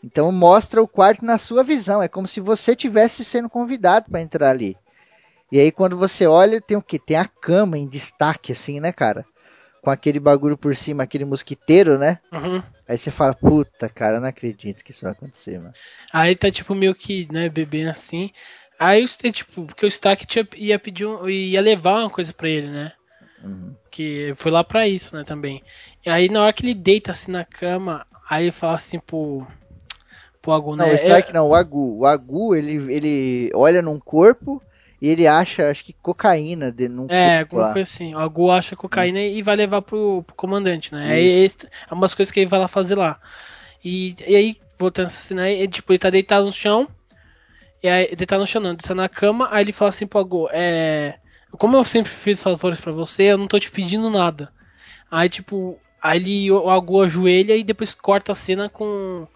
[0.05, 2.03] Então mostra o quarto na sua visão.
[2.03, 4.77] É como se você tivesse sendo convidado pra entrar ali.
[5.51, 6.99] E aí quando você olha, tem o que?
[6.99, 9.25] Tem a cama em destaque, assim, né, cara?
[9.81, 12.19] Com aquele bagulho por cima, aquele mosquiteiro, né?
[12.31, 12.63] Uhum.
[12.87, 15.73] Aí você fala, puta, cara, não acredito que isso vai acontecer, mano.
[16.13, 18.31] Aí tá tipo meio que, né, bebendo assim.
[18.79, 22.69] Aí tipo, porque o Stark tinha, ia pedir um, ia levar uma coisa pra ele,
[22.69, 22.93] né?
[23.43, 23.75] Uhum.
[23.91, 25.63] Que foi lá pra isso, né, também.
[26.05, 29.47] E aí na hora que ele deita assim na cama, aí ele fala assim pro
[30.45, 30.93] pro Agu, Não, né?
[30.93, 31.99] o Strike não, o Agu.
[32.01, 34.63] O Agu, ele, ele olha num corpo
[35.01, 38.15] e ele acha, acho que cocaína de, num É, corpo alguma coisa assim.
[38.15, 41.19] O Agu acha cocaína e vai levar pro, pro comandante, né?
[41.19, 41.67] É, Isso.
[41.91, 43.19] é umas coisas que ele vai lá fazer lá.
[43.85, 46.89] E, e aí, voltando a essa cena aí, ele, tipo, ele tá deitado no chão.
[47.83, 50.07] E aí ele tá no chão, não, ele tá na cama, aí ele fala assim
[50.07, 51.17] pro Agu, é.
[51.53, 54.51] Como eu sempre fiz favores pra você, eu não tô te pedindo nada.
[55.11, 59.27] Aí, tipo, aí ele, o Agu ajoelha e depois corta a cena com.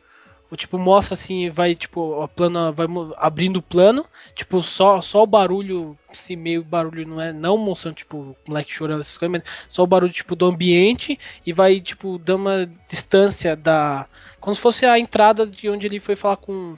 [0.56, 2.86] Tipo, mostra assim, vai, tipo, a plana, vai
[3.18, 7.96] abrindo o plano, tipo, só, só o barulho, se meio barulho não é, não mostrando,
[7.96, 12.18] tipo, moleque chorando, essas coisas, mas só o barulho, tipo, do ambiente e vai, tipo,
[12.18, 14.06] dando uma distância da.
[14.40, 16.76] Como se fosse a entrada de onde ele foi falar com,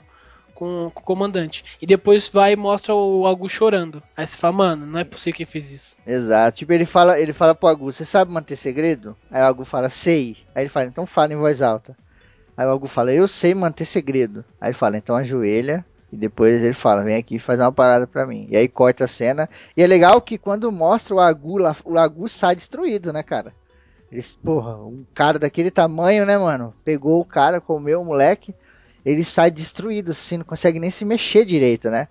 [0.53, 1.63] com, com o comandante.
[1.81, 4.03] E depois vai e mostra o Agu chorando.
[4.15, 5.95] Aí você fala, mano, não é possível que fez isso.
[6.05, 6.57] Exato.
[6.57, 9.15] Tipo, ele fala, ele fala pro Agu, você sabe manter segredo?
[9.31, 10.37] Aí o Agu fala, sei.
[10.53, 11.95] Aí ele fala, então fala em voz alta.
[12.55, 14.43] Aí o Agu fala, eu sei manter segredo.
[14.59, 15.85] Aí ele fala, então ajoelha.
[16.11, 18.47] E depois ele fala, vem aqui fazer uma parada pra mim.
[18.49, 19.49] E aí corta a cena.
[19.75, 23.53] E é legal que quando mostra o Agu o Agu sai destruído, né, cara?
[24.11, 26.73] Eles, porra, um cara daquele tamanho, né, mano?
[26.83, 28.53] Pegou o cara, comeu o moleque.
[29.05, 32.09] Ele sai destruído, assim, não consegue nem se mexer direito, né?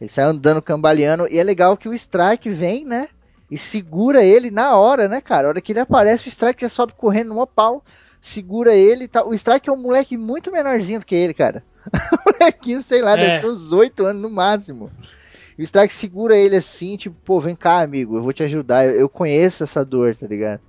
[0.00, 1.26] Ele sai andando cambaleando.
[1.28, 3.08] E é legal que o Strike vem, né?
[3.50, 5.48] E segura ele na hora, né, cara?
[5.48, 7.84] A hora que ele aparece, o Strike já sobe correndo no pau,
[8.20, 9.28] segura ele e tal.
[9.28, 11.62] O Strike é um moleque muito menorzinho do que ele, cara.
[12.26, 13.16] Molequinho, sei lá, É.
[13.16, 14.90] deve ter uns 8 anos no máximo.
[15.58, 18.86] E o Strike segura ele assim, tipo, pô, vem cá, amigo, eu vou te ajudar.
[18.86, 20.60] Eu, eu conheço essa dor, tá ligado?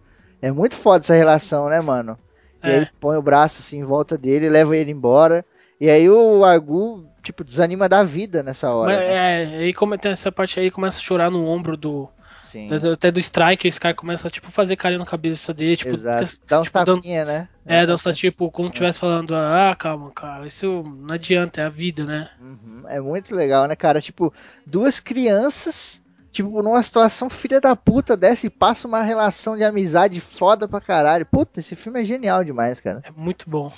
[0.41, 2.17] É muito foda essa relação, né, mano?
[2.63, 2.77] E aí É.
[2.77, 5.45] ele põe o braço assim em volta dele, leva ele embora.
[5.79, 8.91] E aí o Agu, tipo, desanima da vida nessa hora.
[8.91, 9.43] Mas, né?
[9.43, 12.07] é, aí como tem essa parte aí, começa a chorar no ombro do.
[12.51, 12.67] Sim.
[12.93, 16.37] Até do Strike, esse cara começa a tipo, fazer carinho na cabeça dele, tipo, Exato.
[16.45, 17.47] Dá uns tipo, dando- tapinha, né?
[17.65, 21.69] É, dá uns tipo, como tivesse falando, ah, calma, cara, isso não adianta, é a
[21.69, 22.29] vida, né?
[22.41, 24.01] Uhum, É muito legal, né, cara?
[24.01, 24.33] Tipo,
[24.67, 30.19] duas crianças, tipo, numa situação filha da puta dessa e passa uma relação de amizade
[30.19, 31.25] foda pra caralho.
[31.25, 32.99] Puta, esse filme é genial demais, cara.
[33.05, 33.71] É muito bom.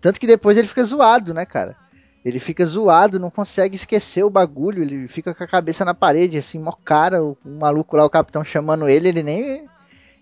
[0.00, 1.76] Tanto que depois ele fica zoado, né, cara?
[2.24, 6.38] Ele fica zoado, não consegue esquecer o bagulho, ele fica com a cabeça na parede,
[6.38, 9.68] assim, mó cara, o, o maluco lá, o capitão chamando ele, ele nem.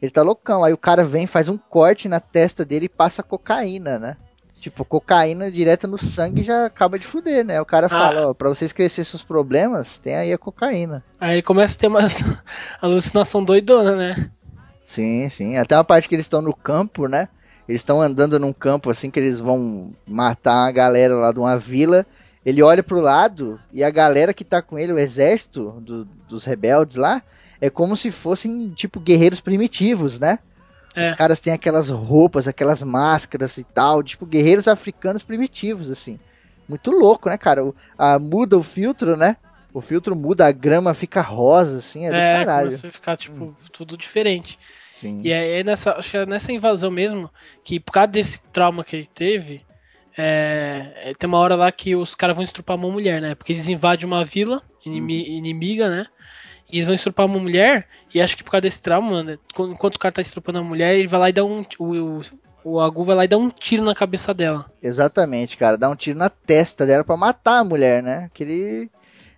[0.00, 0.64] Ele tá loucão.
[0.64, 4.16] Aí o cara vem, faz um corte na testa dele e passa cocaína, né?
[4.58, 7.60] Tipo, cocaína direto no sangue já acaba de fuder, né?
[7.60, 11.04] O cara fala, ó, pra você esquecer seus problemas, tem aí a cocaína.
[11.20, 12.22] Aí ele começa a ter umas
[12.82, 14.30] alucinação doidona, né?
[14.84, 15.56] Sim, sim.
[15.56, 17.28] Até uma parte que eles estão no campo, né?
[17.68, 21.56] Eles estão andando num campo assim que eles vão matar uma galera lá de uma
[21.56, 22.04] vila.
[22.44, 26.44] Ele olha pro lado e a galera que tá com ele, o exército do- dos
[26.44, 27.22] rebeldes lá,
[27.60, 30.40] é como se fossem tipo guerreiros primitivos, né?
[30.94, 31.06] É.
[31.06, 36.18] Os caras têm aquelas roupas, aquelas máscaras e tal, tipo guerreiros africanos primitivos, assim.
[36.68, 37.64] Muito louco, né, cara?
[37.64, 39.36] O- a- muda o filtro, né?
[39.72, 42.66] O filtro muda, a grama fica rosa, assim, é do É, caralho.
[42.66, 44.58] começa a ficar, tipo, tudo diferente.
[45.02, 45.20] Sim.
[45.24, 47.28] E aí nessa, acho que é nessa invasão mesmo,
[47.64, 49.62] que por causa desse trauma que ele teve,
[50.16, 53.34] é, é, tem uma hora lá que os caras vão estrupar uma mulher, né?
[53.34, 56.06] Porque eles invadem uma vila inimi- inimiga, né?
[56.70, 59.72] E eles vão estrupar uma mulher, e acho que por causa desse trauma, né, quando-
[59.72, 61.64] enquanto o cara tá estrupando a mulher, ele vai lá e dá um.
[61.80, 62.20] O,
[62.64, 64.66] o, Agu vai lá e dá um tiro na cabeça dela.
[64.80, 65.76] Exatamente, cara.
[65.76, 68.24] Dá um tiro na testa dela pra matar a mulher, né?
[68.26, 68.88] Aquele.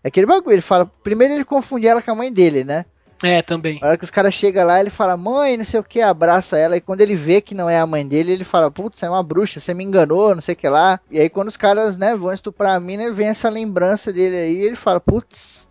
[0.04, 0.54] Aquele bagulho.
[0.54, 0.84] Ele fala.
[1.02, 2.84] Primeiro ele confunde ela com a mãe dele, né?
[3.24, 3.78] É, também.
[3.80, 6.58] Na hora que os caras chegam lá, ele fala, mãe, não sei o que, abraça
[6.58, 6.76] ela.
[6.76, 9.22] E quando ele vê que não é a mãe dele, ele fala, putz, é uma
[9.22, 11.00] bruxa, você me enganou, não sei o que lá.
[11.10, 14.56] E aí quando os caras, né, vão estuprar a mina, vem essa lembrança dele aí,
[14.58, 15.66] ele fala, putz,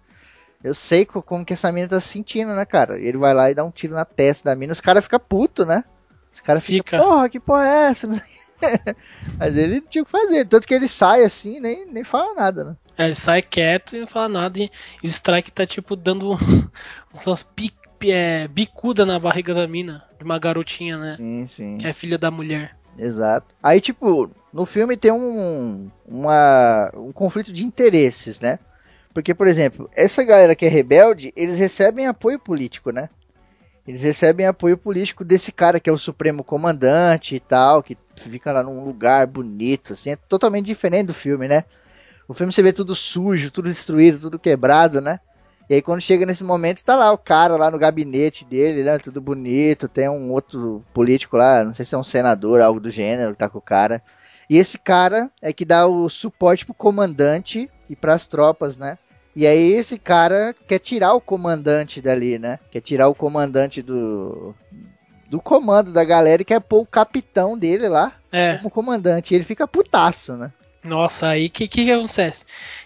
[0.64, 3.00] eu sei co- como que essa mina tá se sentindo, né, cara?
[3.00, 5.20] E ele vai lá e dá um tiro na testa da mina, os caras ficam
[5.20, 5.84] putos, né?
[6.34, 6.98] Os caras ficam, Fica.
[6.98, 8.10] porra, que porra é essa?
[9.38, 12.34] Mas ele não tinha o que fazer, tanto que ele sai assim, nem, nem fala
[12.34, 12.76] nada, né?
[12.98, 14.60] É, ele sai quieto e não fala nada.
[14.60, 14.72] E,
[15.04, 16.38] e o Strike tá, tipo, dando
[17.26, 17.46] umas
[18.06, 21.16] é, bicuda na barriga da mina, de uma garotinha, né?
[21.16, 21.78] Sim, sim.
[21.78, 22.76] Que é filha da mulher.
[22.98, 23.56] Exato.
[23.62, 28.60] Aí, tipo, no filme tem um, uma, um conflito de interesses, né?
[29.14, 33.10] Porque, por exemplo, essa galera que é rebelde, eles recebem apoio político, né?
[33.88, 38.52] Eles recebem apoio político desse cara que é o supremo comandante e tal, que fica
[38.52, 41.66] lá num lugar bonito, assim, é totalmente diferente do filme, né?
[42.28, 45.20] O filme você vê tudo sujo, tudo destruído, tudo quebrado, né?
[45.70, 48.98] E aí quando chega nesse momento, tá lá o cara lá no gabinete dele, né?
[49.00, 52.92] Tudo bonito, tem um outro político lá, não sei se é um senador, algo do
[52.92, 54.02] gênero, que tá com o cara.
[54.50, 58.98] E esse cara é que dá o suporte pro comandante e pras tropas, né?
[59.36, 62.60] E aí esse cara quer tirar o comandante dali, né?
[62.70, 64.54] Quer tirar o comandante do
[65.28, 69.34] do comando da galera e quer pôr o capitão dele lá É, como comandante.
[69.34, 70.52] E ele fica putaço, né?
[70.84, 72.44] Nossa, aí o que, que que acontece?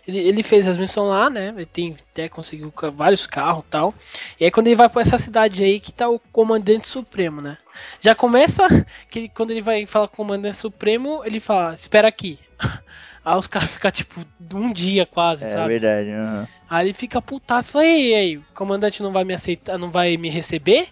[0.07, 1.47] Ele, ele fez as missões lá, né?
[1.55, 3.93] Ele tem até conseguiu vários carros e tal.
[4.39, 7.57] E aí quando ele vai pra essa cidade aí que tá o comandante supremo, né?
[7.99, 8.67] Já começa
[9.09, 12.39] que ele- quando ele vai falar com o comandante supremo, ele fala, espera aqui.
[13.25, 14.21] Aí os caras ficam tipo
[14.55, 15.67] um dia quase, É sabe?
[15.67, 16.11] verdade.
[16.11, 16.47] aham.
[16.69, 20.15] Aí ele fica putaço, fala, ei, ei, o comandante não vai me aceitar, não vai
[20.15, 20.87] me receber?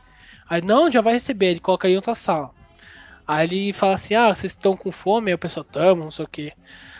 [0.50, 2.52] Aí, não, já vai receber, ele coloca aí em outra sala.
[3.28, 5.32] Aí ele fala assim, ah, vocês estão com fome?
[5.32, 6.54] Aí o pessoal, tamo, não sei o que.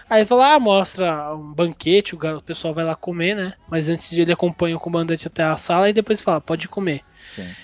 [0.10, 3.54] Aí ele fala, ah, mostra um banquete, o, gar- o pessoal vai lá comer, né?
[3.70, 7.04] Mas antes de ele acompanha o comandante até a sala e depois fala, pode comer.
[7.36, 7.56] Sim.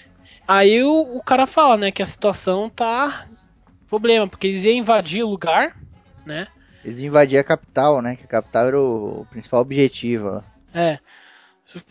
[0.48, 3.26] Aí o, o cara fala, né, que a situação tá
[3.88, 5.76] problema, porque eles iam invadir o lugar,
[6.26, 6.48] né?
[6.84, 8.16] Eles invadiam a capital, né?
[8.16, 10.30] Que a capital era o, o principal objetivo.
[10.30, 10.42] ó.
[10.74, 11.00] É.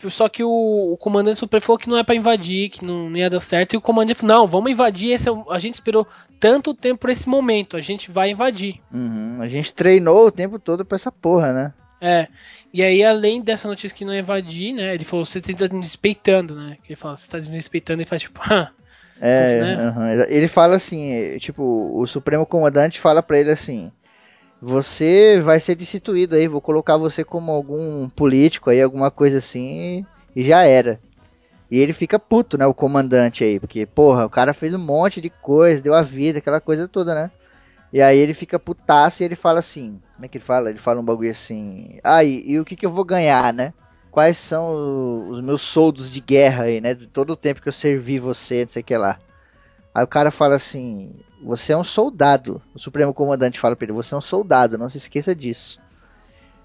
[0.09, 3.17] Só que o, o comandante supremo falou que não é pra invadir, que não, não
[3.17, 3.73] ia dar certo.
[3.73, 5.11] E o comandante falou: não, vamos invadir.
[5.11, 6.07] Esse é o- a gente esperou
[6.39, 8.79] tanto tempo por esse momento, a gente vai invadir.
[8.93, 11.73] Uhum, A gente treinou o tempo todo pra essa porra, né?
[11.99, 12.27] É.
[12.73, 14.93] E aí, além dessa notícia que não ia invadir, né?
[14.93, 16.77] Ele falou: você tá me respeitando, né?
[16.87, 18.01] Ele fala: você tá me respeitando.
[18.01, 18.69] Ele faz tipo: "Hã,
[19.19, 19.73] É, Né?
[19.75, 20.11] aham.
[20.29, 21.63] ele fala assim, tipo,
[21.95, 23.91] o Supremo Comandante fala pra ele assim:
[24.61, 30.05] Você vai ser destituído aí, vou colocar você como algum político aí, alguma coisa assim,
[30.35, 30.99] e já era.
[31.71, 35.19] E ele fica puto, né, o comandante aí, porque, porra, o cara fez um monte
[35.19, 37.31] de coisa, deu a vida, aquela coisa toda, né?
[37.91, 40.69] E aí ele fica putaço e ele fala assim, como é que ele fala?
[40.69, 43.73] Ele fala um bagulho assim, ah, e, e o que que eu vou ganhar, né?
[44.11, 46.93] Quais são os meus soldos de guerra aí, né?
[46.93, 49.17] De todo o tempo que eu servi você, não sei o que lá.
[49.93, 52.61] Aí o cara fala assim: Você é um soldado.
[52.73, 55.79] O Supremo Comandante fala pra ele: Você é um soldado, não se esqueça disso.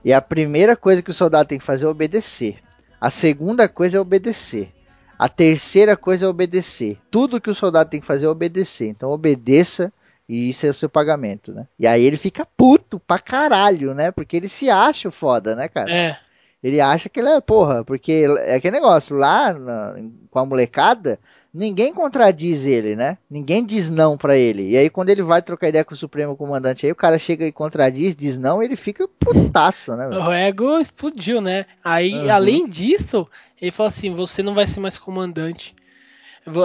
[0.04, 2.58] E a primeira coisa que o soldado tem que fazer é obedecer.
[3.00, 4.72] A segunda coisa é obedecer.
[5.18, 6.98] A terceira coisa é obedecer.
[7.10, 8.88] Tudo que o soldado tem que fazer é obedecer.
[8.88, 9.92] Então obedeça
[10.28, 11.66] e isso é o seu pagamento, né?
[11.78, 14.10] E aí ele fica puto pra caralho, né?
[14.10, 15.90] Porque ele se acha foda, né, cara?
[15.90, 16.18] É.
[16.62, 19.94] Ele acha que ele é porra, porque é aquele negócio, lá na-
[20.30, 21.18] com a molecada,
[21.54, 23.18] ninguém contradiz ele, né?
[23.30, 24.70] Ninguém diz não pra ele.
[24.70, 27.46] E aí quando ele vai trocar ideia com o Supremo Comandante aí, o cara chega
[27.46, 30.08] e contradiz, diz não, ele fica putaço, né?
[30.08, 30.22] velho?
[30.22, 31.66] O ego explodiu, né?
[31.84, 32.30] Aí, Uhum.
[32.32, 33.28] além disso,
[33.60, 35.74] ele fala assim: você não vai ser mais comandante.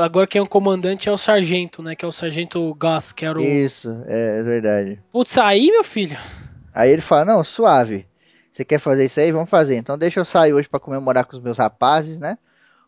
[0.02, 1.96] Agora quem é o comandante é o sargento, né?
[1.96, 3.42] Que é o sargento Gas, que era o.
[3.42, 5.00] Isso, é, é verdade.
[5.12, 6.18] Putz, aí, meu filho.
[6.74, 8.06] Aí ele fala, não, suave.
[8.52, 9.32] Você quer fazer isso aí?
[9.32, 9.76] Vamos fazer.
[9.78, 12.38] Então deixa eu sair hoje pra comemorar com os meus rapazes, né?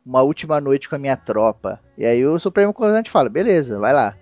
[0.05, 1.79] Uma última noite com a minha tropa.
[1.97, 4.15] E aí o Supremo Comandante fala, beleza, vai lá.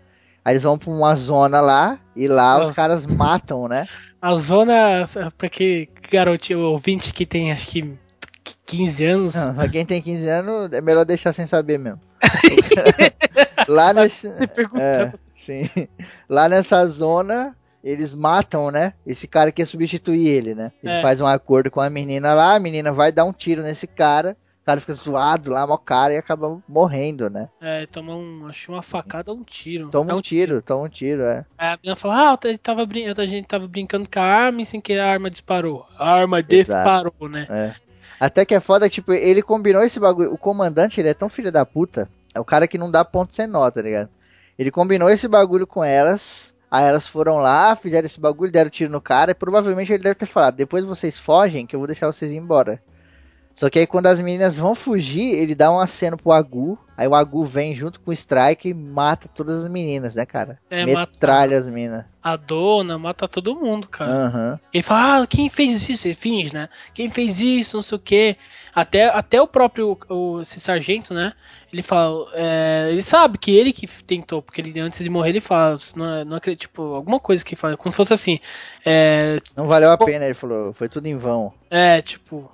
[0.45, 2.73] Aí eles vão pra uma zona lá e lá os Nossa.
[2.75, 3.87] caras matam, né?
[4.21, 5.05] A zona,
[5.37, 7.97] pra que garotinho, ouvinte que tem acho que
[8.65, 9.33] 15 anos.
[9.35, 11.99] Não, pra quem tem 15 anos, é melhor deixar sem saber mesmo.
[13.67, 14.31] lá nesse.
[14.33, 15.19] Se É, perguntando.
[15.35, 15.69] sim.
[16.29, 18.93] Lá nessa zona, eles matam, né?
[19.05, 20.71] Esse cara que ia substituir ele, né?
[20.83, 21.01] Ele É.
[21.01, 24.37] faz um acordo com a menina lá, a menina vai dar um tiro nesse cara,
[24.61, 27.49] o cara fica zoado lá, mó cara, e acaba morrendo, né?
[27.59, 29.89] É, toma um, acho uma facada ou um tiro.
[29.89, 31.45] Toma É um tiro, toma um tiro, é.
[31.57, 33.07] Aí a menina fala, ah, ele tava brin...
[33.07, 35.85] a gente tava brincando com a arma e sem querer a arma disparou.
[35.97, 37.47] A arma disparou, né?
[37.49, 37.73] É.
[38.19, 40.31] Até que é foda, tipo, ele combinou esse bagulho.
[40.31, 42.07] O comandante, ele é tão filho da puta.
[42.35, 44.09] É o cara que não dá ponto sem nota, tá ligado?
[44.59, 46.50] Ele combinou esse bagulho com elas.
[46.71, 49.31] Aí elas foram lá, fizeram esse bagulho, deram tiro no cara.
[49.31, 52.37] E provavelmente ele deve ter falado: depois vocês fogem, que eu vou deixar vocês ir
[52.37, 52.81] embora.
[53.55, 56.79] Só que aí quando as meninas vão fugir, ele dá um aceno pro Agu.
[56.95, 60.57] Aí o Agu vem junto com o Strike e mata todas as meninas, né, cara?
[60.69, 62.05] É, Metralha as minas.
[62.23, 64.11] A dona mata todo mundo, cara.
[64.11, 64.59] Aham.
[64.73, 66.07] Ele fala, ah, quem fez isso?
[66.07, 66.69] Ele finge, né?
[66.93, 68.37] Quem fez isso, não sei o quê.
[68.73, 71.33] Até, até o próprio o, esse sargento, né?
[71.71, 75.41] Ele fala, é, ele sabe que ele que tentou, porque ele antes de morrer ele
[75.41, 78.39] fala, não, é- não acredito, tipo, alguma coisa que fala, como se fosse assim,
[78.85, 80.73] é, Não valeu a pena, ele falou.
[80.73, 81.53] Foi tudo em vão.
[81.69, 82.51] é, tipo,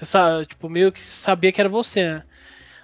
[0.00, 0.06] eu
[0.46, 2.24] tipo, meio que sabia que era você, né?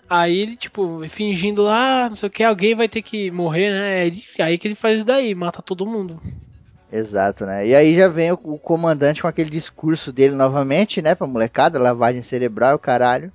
[0.08, 4.02] Aí ele, tipo, fingindo lá, não sei o que, alguém vai ter que morrer, né?
[4.02, 6.20] Aí, ele- aí que ele faz isso daí, mata todo mundo.
[6.98, 7.66] Exato, né?
[7.66, 11.14] E aí já vem o, o comandante com aquele discurso dele novamente, né?
[11.14, 13.32] Pra molecada, lavagem cerebral, caralho.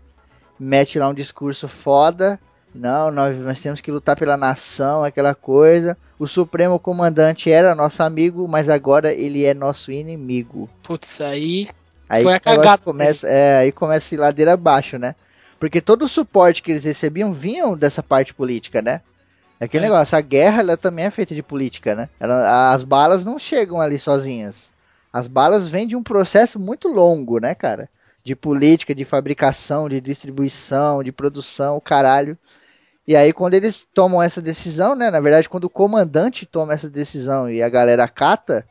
[0.59, 2.39] Mete lá um discurso foda.
[2.73, 5.97] Não, nós, nós temos que lutar pela nação, aquela coisa.
[6.17, 10.69] O Supremo Comandante era nosso amigo, mas agora ele é nosso inimigo.
[10.83, 11.67] Putz, aí
[12.11, 15.15] Aí Foi a cagada começa, é, aí começa a ir ladeira abaixo, né?
[15.57, 18.99] Porque todo o suporte que eles recebiam vinham dessa parte política, né?
[19.61, 19.89] Aquele É.
[19.89, 22.09] negócio, a guerra ela também é feita de política, né?
[22.19, 24.71] Ela- as balas não chegam ali sozinhas.
[25.13, 27.87] As balas vêm de um processo muito longo, né, cara?
[28.23, 32.37] De política, de fabricação, de distribuição, de produção, caralho.
[33.07, 35.11] E aí quando eles tomam essa decisão, né?
[35.11, 38.65] Na verdade, quando o comandante toma essa decisão e a galera acata,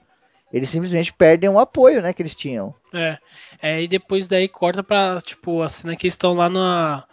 [0.52, 2.74] Eles simplesmente perdem o apoio, né, que eles tinham.
[2.92, 3.16] É.
[3.62, 3.82] é.
[3.84, 7.04] E depois daí corta pra, tipo, a cena que eles estão lá na.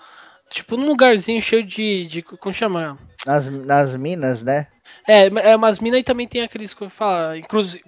[0.49, 2.05] Tipo, num lugarzinho cheio de.
[2.07, 2.97] de como chama?
[3.25, 4.67] Nas, nas minas, né?
[5.07, 7.33] É, é umas minas e também tem aqueles que fala,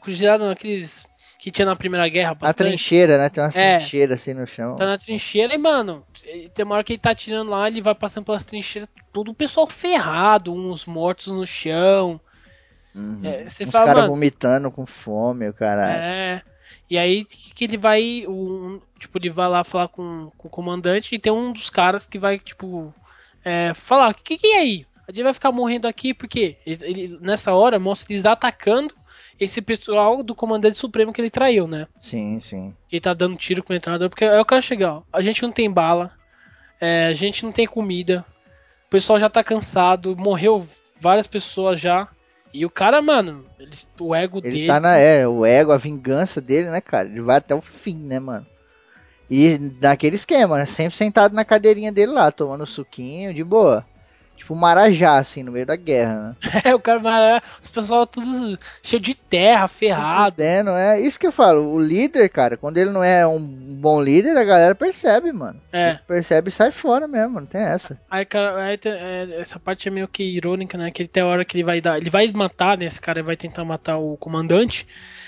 [0.02, 1.08] cruzado naqueles
[1.40, 2.38] que tinha na Primeira Guerra.
[2.42, 3.30] A trincheira, né?
[3.30, 3.78] Tem uma É.
[3.78, 4.76] trincheira assim no chão.
[4.76, 6.06] Tá na trincheira e, mano,
[6.54, 9.34] tem uma hora que ele tá atirando lá, ele vai passando pelas trincheiras, todo o
[9.34, 12.20] pessoal ferrado, uns mortos no chão.
[12.94, 13.22] Uhum.
[13.24, 15.94] É, você Os caras vomitando com fome, o caralho.
[15.94, 16.42] É.
[16.90, 18.26] E aí que que ele vai.
[18.28, 22.06] Um, tipo, ele vai lá falar com, com o comandante e tem um dos caras
[22.06, 22.94] que vai, tipo,
[23.44, 24.86] é, falar, o que, que é aí?
[25.08, 28.94] A gente vai ficar morrendo aqui porque ele, ele- nessa hora mostra eles atacando
[29.40, 31.88] esse pessoal do comandante supremo que ele traiu, né?
[32.02, 32.76] Sim, sim.
[32.88, 35.04] Que ele tá dando tiro com o treinador, porque é o cara chegar, ó.
[35.14, 36.12] A gente não tem bala,
[36.80, 38.26] é, a gente não tem comida,
[38.88, 40.68] o pessoal já tá cansado, morreu
[41.00, 42.08] várias pessoas já.
[42.54, 44.68] E o cara, mano, ele- o ego Ele dele.
[44.68, 47.08] tá na é, o ego, a vingança dele, né, cara?
[47.08, 48.46] Ele vai até o fim, né, mano?
[49.30, 50.66] E naquele esquema, né?
[50.66, 53.86] Sempre sentado na cadeirinha dele lá, tomando suquinho, de boa.
[54.40, 56.36] Tipo marajá, assim, no meio da guerra, né?
[56.64, 57.42] É, o cara vai.
[57.62, 60.32] Os pessoal tudo cheio de terra, ferrado.
[60.32, 61.74] Fudendo, é isso que eu falo.
[61.74, 65.62] O líder, cara, quando ele não é um bom líder, a galera percebe, mano.
[65.74, 66.00] É.
[66.08, 68.00] Percebe e sai fora mesmo, não tem essa.
[68.10, 70.90] Aí, cara, aí é, essa parte é meio que irônica, né?
[70.90, 71.98] Que ele tem a hora que ele vai dar.
[71.98, 72.86] Ele vai matar, né?
[72.86, 74.88] Esse cara vai tentar matar o comandante.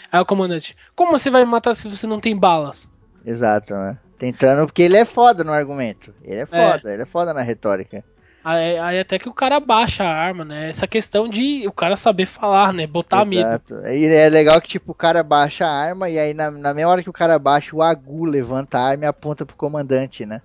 [0.10, 2.90] Aí o comandante, como você vai matar se você não tem balas?
[3.26, 3.98] Exato, né?
[4.18, 6.14] Tentando, porque ele é foda no argumento.
[6.24, 8.04] Ele é foda, ele é foda na retórica.
[8.44, 10.70] Aí, aí até que o cara baixa a arma, né?
[10.70, 12.88] Essa questão de o cara saber falar, né?
[12.88, 13.42] Botar medo.
[13.42, 13.76] Exato.
[13.88, 16.92] E é legal que, tipo, o cara baixa a arma e aí na, na mesma
[16.92, 20.42] hora que o cara baixa, o Agu levanta a arma e aponta pro comandante, né?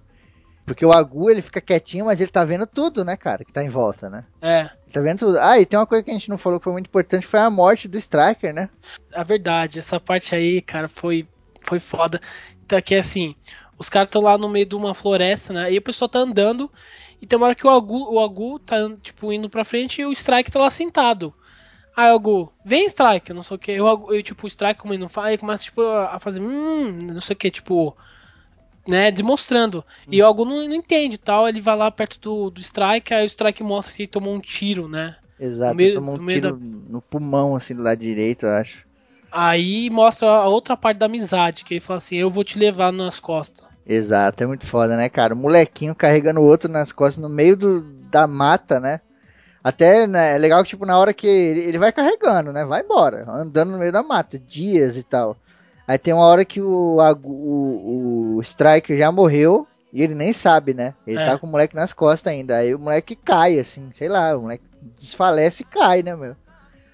[0.66, 3.62] Porque o Agu, ele fica quietinho, mas ele tá vendo tudo, né, cara, que tá
[3.62, 4.24] em volta, né?
[4.42, 5.38] É, Ele tá vendo tudo.
[5.38, 7.38] Ah, e tem uma coisa que a gente não falou que foi muito importante, foi
[7.38, 8.68] a morte do Striker, né?
[9.14, 11.26] a verdade, essa parte aí, cara, foi,
[11.64, 12.20] foi foda.
[12.64, 13.36] Então, que é assim,
[13.78, 15.72] os caras estão lá no meio de uma floresta, né?
[15.72, 16.70] E o pessoal tá andando.
[17.21, 20.07] E tem uma hora que o Agu, o Agu tá, tipo, indo pra frente e
[20.07, 21.35] o Strike tá lá sentado.
[21.97, 23.73] Aí o Agu, vem Strike, não sei o que.
[23.73, 26.93] Eu, eu, tipo, o Strike, como ele não fala, ele começa, tipo, a fazer, hum,
[27.14, 27.97] não sei o que, tipo,
[28.87, 29.85] né, demonstrando.
[30.11, 31.49] E o Agu não, não entende e tal.
[31.49, 34.41] Ele vai lá perto do, do Strike, aí o Strike mostra que ele tomou um
[34.41, 35.17] tiro, né?
[35.39, 38.87] Exato, meio- ele tomou um tiro no pulmão, assim, do lado direito, eu acho.
[39.31, 42.93] Aí mostra a outra parte da amizade, que ele fala assim, eu vou te levar
[42.93, 43.66] nas costas.
[43.87, 45.32] Exato, é muito foda, né, cara?
[45.34, 47.80] O molequinho carregando o outro nas costas no meio do,
[48.11, 49.01] da mata, né?
[49.62, 52.64] Até né, é legal que, tipo, na hora que ele, ele vai carregando, né?
[52.64, 55.37] Vai embora, andando no meio da mata, dias e tal.
[55.87, 60.32] Aí tem uma hora que o, Agu- o, o Striker já morreu e ele nem
[60.32, 60.95] sabe, né?
[61.07, 61.24] Ele É.
[61.24, 62.57] tá com o moleque nas costas ainda.
[62.57, 64.64] Aí o moleque cai, assim, sei lá, o moleque
[64.99, 66.34] desfalece e cai, né, meu?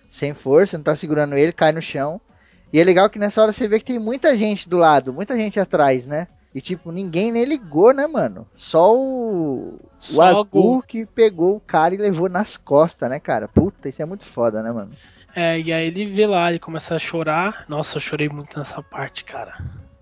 [0.09, 2.21] Sem força, não tá segurando ele, cai no chão.
[2.73, 5.37] E é legal que nessa hora você vê que tem muita gente do lado, muita
[5.37, 6.27] gente atrás, né?
[6.55, 8.47] E tipo, ninguém nem ligou, né, mano?
[8.55, 9.79] Só o.
[9.99, 10.83] Só o o Agu Agu.
[10.87, 13.49] que pegou o cara e levou nas costas, né, cara?
[13.49, 14.91] Puta, isso é muito foda, né, mano?
[15.35, 17.65] É, e aí ele vê lá, ele começa a chorar.
[17.69, 19.55] Nossa, eu chorei muito nessa parte, cara.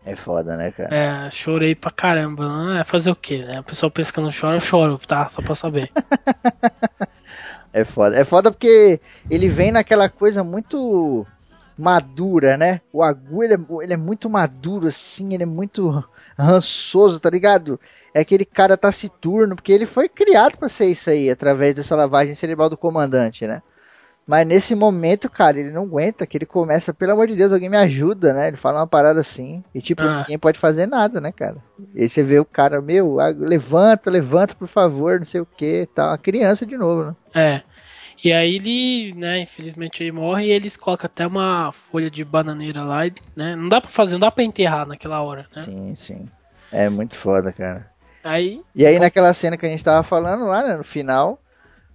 [0.05, 0.92] É foda, né, cara?
[0.92, 2.44] É, chorei pra caramba.
[2.48, 3.61] Ah, É fazer o quê, né?
[3.61, 5.28] O pessoal pensa que eu não choro, eu choro, tá?
[5.28, 5.90] Só pra saber.
[7.72, 8.16] É foda.
[8.16, 11.24] É foda porque ele vem naquela coisa muito
[11.77, 12.81] madura, né?
[12.93, 16.05] O Agu, ele é, ele é muito maduro, assim, ele é muito
[16.39, 17.79] rançoso, tá ligado?
[18.14, 22.35] É aquele cara taciturno, porque ele foi criado pra ser isso aí, através dessa lavagem
[22.35, 23.62] cerebral do comandante, né?
[24.27, 27.68] Mas nesse momento, cara, ele não aguenta, que ele começa, pelo amor de Deus, alguém
[27.68, 28.47] me ajuda, né?
[28.49, 30.18] Ele fala uma parada assim, e tipo, Ah.
[30.18, 31.57] ninguém pode fazer nada, né, cara?
[31.97, 35.89] E aí você vê o cara, meu, levanta, levanta, por favor, não sei o que,
[35.95, 37.16] tal, uma criança de novo, né?
[37.35, 37.62] É.
[38.23, 42.83] E aí ele, né, infelizmente ele morre e eles colocam até uma folha de bananeira
[42.83, 43.57] lá, e, né?
[43.57, 45.62] Não dá pra fazer, não dá pra enterrar naquela hora, né?
[45.62, 46.29] Sim, sim.
[46.71, 47.91] É muito foda, cara.
[48.23, 51.41] Aí, E aí naquela cena que a gente tava falando lá, né, no final,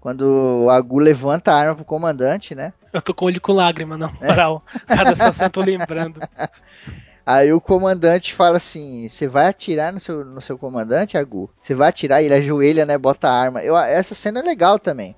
[0.02, 2.74] quando o Agu levanta a arma pro comandante, né?
[2.92, 4.64] eu tô com o olho com lágrima, na moral.
[4.88, 6.20] Cada essa cena eu tô lembrando.
[7.26, 11.50] Aí o comandante fala assim: "Você vai atirar no seu, no seu comandante, Agu?
[11.62, 13.64] Você vai atirar?" E ele ajoelha, né, bota a arma.
[13.64, 15.16] Eu, essa cena é legal também,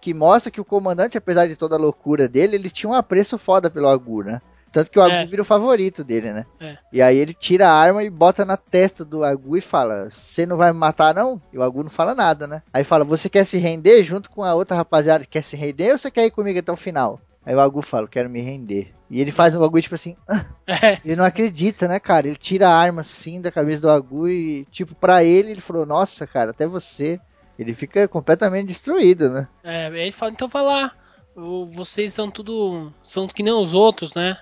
[0.00, 3.36] que mostra que o comandante, apesar de toda a loucura dele, ele tinha um apreço
[3.38, 4.40] foda pelo Agu, né?
[4.72, 5.24] Tanto que o Agu É.
[5.24, 6.46] vira o favorito dele, né?
[6.60, 6.78] É.
[6.92, 10.46] E aí ele tira a arma e bota na testa do Agu e fala: Você
[10.46, 11.42] não vai me matar, não?
[11.52, 12.62] E o Agu não fala nada, né?
[12.72, 15.90] Aí fala: Você quer se render junto com a outra rapaziada que quer se render
[15.90, 17.20] ou você quer ir comigo até o final?
[17.44, 18.94] Aí o Agu fala: Quero me render.
[19.10, 20.16] E ele faz um bagulho tipo assim:
[20.68, 22.28] É, Ele não acredita, né, cara?
[22.28, 25.84] Ele tira a arma assim da cabeça do Agu e, tipo, pra ele, ele falou:
[25.84, 27.18] Nossa, cara, até você.
[27.60, 29.48] Ele fica completamente destruído, né?
[29.62, 30.92] é, ele fala, então vai lá.
[31.72, 32.92] Vocês são tudo.
[33.02, 34.38] São que nem os outros, né?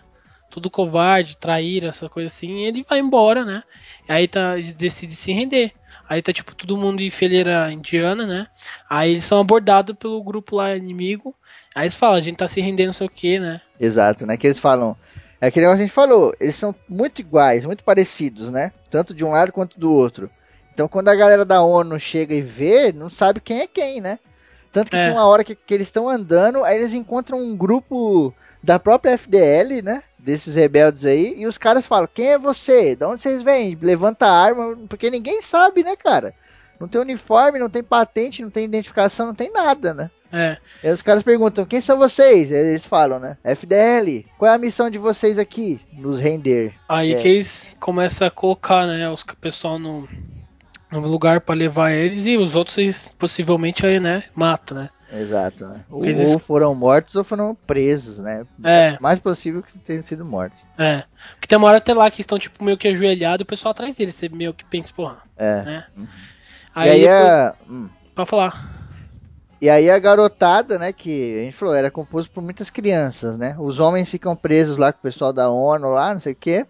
[0.50, 3.62] tudo covarde, traíra, essa coisa assim, e ele vai embora, né?
[4.08, 5.72] Aí tá, eles decidem se render.
[6.08, 8.46] Aí tá tipo todo mundo em fileira indiana, né?
[8.88, 11.34] Aí eles são abordados pelo grupo lá inimigo.
[11.74, 13.60] Aí eles falam, a gente tá se rendendo, não sei o que, né?
[13.78, 14.36] Exato, né?
[14.36, 14.96] Que eles falam.
[15.40, 18.72] É aquele negócio que a gente falou, eles são muito iguais, muito parecidos, né?
[18.90, 20.30] Tanto de um lado quanto do outro.
[20.78, 24.20] Então quando a galera da ONU chega e vê, não sabe quem é quem, né?
[24.70, 25.06] Tanto que É.
[25.06, 29.14] tem uma hora que, que eles estão andando, aí eles encontram um grupo da própria
[29.18, 30.04] FDL, né?
[30.16, 32.94] Desses rebeldes aí, e os caras falam: Quem é você?
[32.94, 33.76] De onde vocês vêm?
[33.82, 36.32] Levanta a arma, porque ninguém sabe, né, cara?
[36.78, 40.08] Não tem uniforme, não tem patente, não tem identificação, não tem nada, né?
[40.32, 40.58] É.
[40.84, 42.52] Aí os caras perguntam: Quem são vocês?
[42.52, 43.36] Aí eles falam, né?
[43.42, 45.80] FDL, qual é a missão de vocês aqui?
[45.92, 46.72] Nos render.
[46.88, 47.20] Aí É.
[47.20, 50.06] que eles começam a colocar, né, os pessoal no,
[50.90, 54.88] no lugar pra levar eles e os outros eles possivelmente aí, né, mata, né?
[55.10, 55.84] Exato, né?
[55.90, 58.44] Ou, eles- ou foram mortos ou foram presos, né?
[58.62, 58.98] É.
[59.00, 60.66] Mais possível que tenham sido mortos.
[60.76, 61.04] É.
[61.34, 63.70] Porque tem uma hora até lá que estão, tipo, meio que ajoelhados e o pessoal
[63.72, 64.14] atrás deles.
[64.14, 65.62] Você meio que pensa, porra, É.
[65.62, 65.84] né?
[65.96, 66.06] Uhum.
[66.74, 67.54] Aí, e aí depois- a.
[67.70, 67.90] hum.
[68.14, 68.78] Pode falar.
[69.62, 73.56] E aí a garotada, né, que a gente falou, era composto por muitas crianças, né?
[73.58, 76.66] Os homens ficam presos lá com o pessoal da ONU lá, não sei o quê.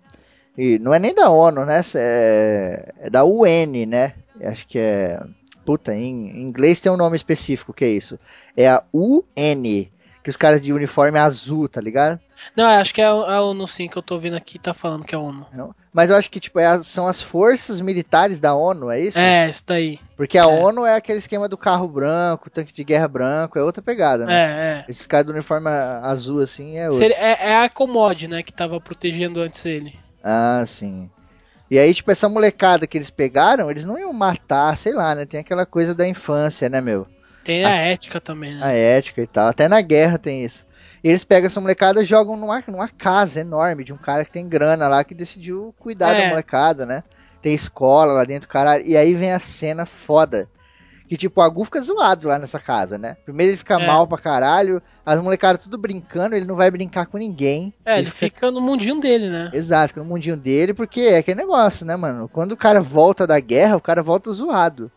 [0.59, 1.81] E não é nem da ONU, né?
[1.95, 4.15] É, é da UN, né?
[4.43, 5.21] Acho que é.
[5.65, 8.19] Puta, em inglês tem um nome específico, que é isso?
[8.57, 9.89] É a UN.
[10.25, 12.19] Que os caras de uniforme azul, tá ligado?
[12.57, 15.05] Não, acho que é a a ONU sim que eu tô vendo aqui, tá falando
[15.05, 15.47] que é a ONU.
[15.55, 15.75] Não?
[15.93, 19.19] Mas eu acho que, tipo, é são as forças militares da ONU, é isso?
[19.19, 19.99] É, isso daí.
[20.17, 20.47] Porque a É.
[20.47, 24.35] ONU é aquele esquema do carro branco, tanque de guerra branco, é outra pegada, né?
[24.35, 24.85] É, é.
[24.91, 26.99] Esses caras do uniforme azul, assim, é outro.
[26.99, 29.95] Seria- É, é a Comod, né, que tava protegendo antes ele.
[30.23, 31.11] Ah, sim.
[31.71, 35.27] E aí, tipo, essa molecada que eles pegaram, eles não iam matar, sei lá, né?
[35.27, 37.07] Tem aquela coisa da infância, né, meu?
[37.45, 38.61] Tem a ética também, né?
[38.62, 39.49] A ética e tal.
[39.49, 40.66] Até na guerra tem isso.
[41.03, 44.33] E eles pegam essa molecada e jogam numa, numa casa enorme de um cara que
[44.33, 46.23] tem grana lá que decidiu cuidar É.
[46.23, 47.05] da molecada, né?
[47.41, 48.85] Tem escola lá dentro, caralho.
[48.87, 50.49] E aí vem a cena foda.
[51.09, 53.17] Que tipo, o Agu fica zoado lá nessa casa, né?
[53.25, 53.87] Primeiro ele fica É.
[53.87, 57.73] mal pra caralho, as molecadas tudo brincando, ele não vai brincar com ninguém.
[57.85, 59.51] É, ele fica no mundinho dele, né?
[59.55, 62.29] Exato, fica no mundinho dele, porque é aquele negócio, né, mano?
[62.29, 64.93] Quando o cara volta da guerra, o cara volta zoado.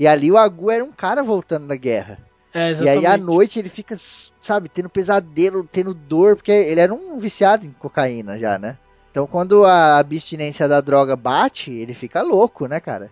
[0.00, 2.18] E ali o Agu era um cara voltando da guerra.
[2.54, 3.94] É, E aí à noite ele fica,
[4.40, 8.76] sabe, tendo pesadelo, tendo dor, porque ele era um viciado em cocaína já, né?
[9.10, 13.10] Então quando a abstinência da droga bate, ele fica louco, né, cara?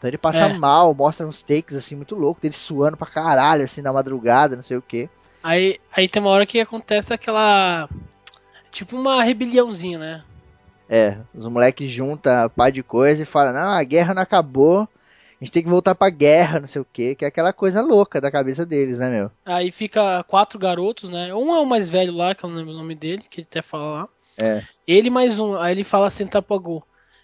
[0.00, 0.52] Então ele passa É.
[0.54, 4.62] mal, mostra uns takes assim muito loucos, dele suando pra caralho, assim, na madrugada, não
[4.62, 5.10] sei o que.
[5.42, 7.86] Aí, aí tem uma hora que acontece aquela.
[8.70, 10.24] Tipo uma rebeliãozinha, né?
[10.88, 15.44] É, os moleques juntam pá de coisa e falam, não, a guerra não acabou, a
[15.44, 18.22] gente tem que voltar pra guerra, não sei o que, que é aquela coisa louca
[18.22, 19.30] da cabeça deles, né, meu?
[19.44, 21.34] Aí fica quatro garotos, né?
[21.34, 23.48] Um é o mais velho lá, que eu não lembro o nome dele, que ele
[23.50, 24.08] até fala lá.
[24.42, 24.62] É.
[24.86, 25.56] Ele mais um.
[25.56, 26.82] Aí ele fala assim, Tapagu.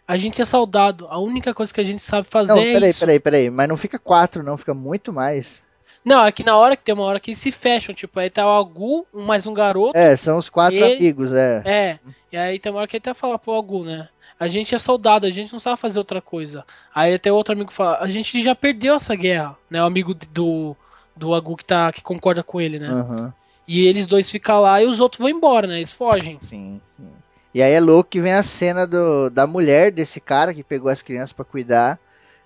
[0.09, 2.91] A gente é soldado, a única coisa que a gente sabe fazer Não, é peraí,
[2.91, 3.01] isso.
[3.01, 5.67] peraí, peraí, mas não fica quatro não, fica muito mais.
[6.05, 8.31] Não, é que na hora que tem uma hora que eles se fecham, tipo, aí
[8.31, 9.99] tá o Agu, um mais um garoto.
[9.99, 11.63] É, são os quatro Ele- amigos, é.
[11.65, 11.99] É,
[12.31, 14.09] e aí tem uma hora que ele até fala pro Agu, né?
[14.39, 16.65] A gente é soldado, a gente não sabe fazer outra coisa.
[16.95, 19.83] Aí até outro amigo fala, a gente já perdeu essa guerra, né?
[19.83, 20.77] O amigo do,
[21.17, 22.87] do Agu que, tá, que concorda com ele, né?
[22.89, 23.35] Aham,
[23.67, 25.79] E eles dois ficam lá e os outros vão embora, né?
[25.79, 26.39] Eles fogem.
[26.41, 27.11] sim, sim.
[27.57, 30.91] E aí é louco que vem a cena do, da mulher desse cara que pegou
[30.91, 31.99] as crianças pra cuidar,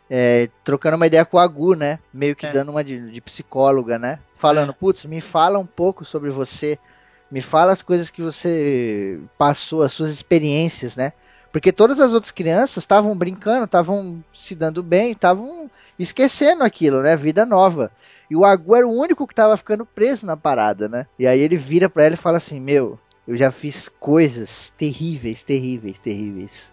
[0.09, 1.99] é, trocando uma ideia com o Agu, né?
[2.15, 2.53] Meio que É.
[2.53, 4.21] dando uma de, de psicóloga, né?
[4.37, 6.79] Falando, putz, me fala um pouco sobre você,
[7.29, 11.13] me fala as coisas que você passou, as suas experiências, né?
[11.51, 17.17] Porque todas as outras crianças estavam brincando, estavam se dando bem, estavam esquecendo aquilo, né?
[17.17, 17.91] Vida nova.
[18.31, 21.09] E o Agu era o único que tava ficando preso na parada, né?
[21.19, 22.97] E aí ele vira pra ela e fala assim: Meu,
[23.31, 26.73] eu já fiz coisas terríveis, terríveis, terríveis.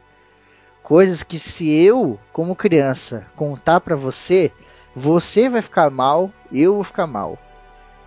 [0.82, 4.52] Coisas que se eu, como criança, contar pra você,
[4.96, 7.38] você vai ficar mal, eu vou ficar mal.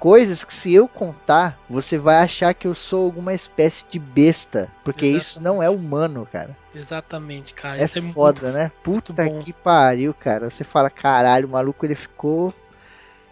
[0.00, 4.68] Coisas que se eu contar, você vai achar que eu sou alguma espécie de besta.
[4.82, 6.56] Porque isso não é humano, cara.
[6.74, 7.80] Exatamente, cara.
[7.80, 8.56] É Isso é foda, muito...
[8.56, 8.72] né?
[8.82, 10.50] Puta que pariu, cara.
[10.50, 12.52] Você fala, caralho, o maluco ele ficou.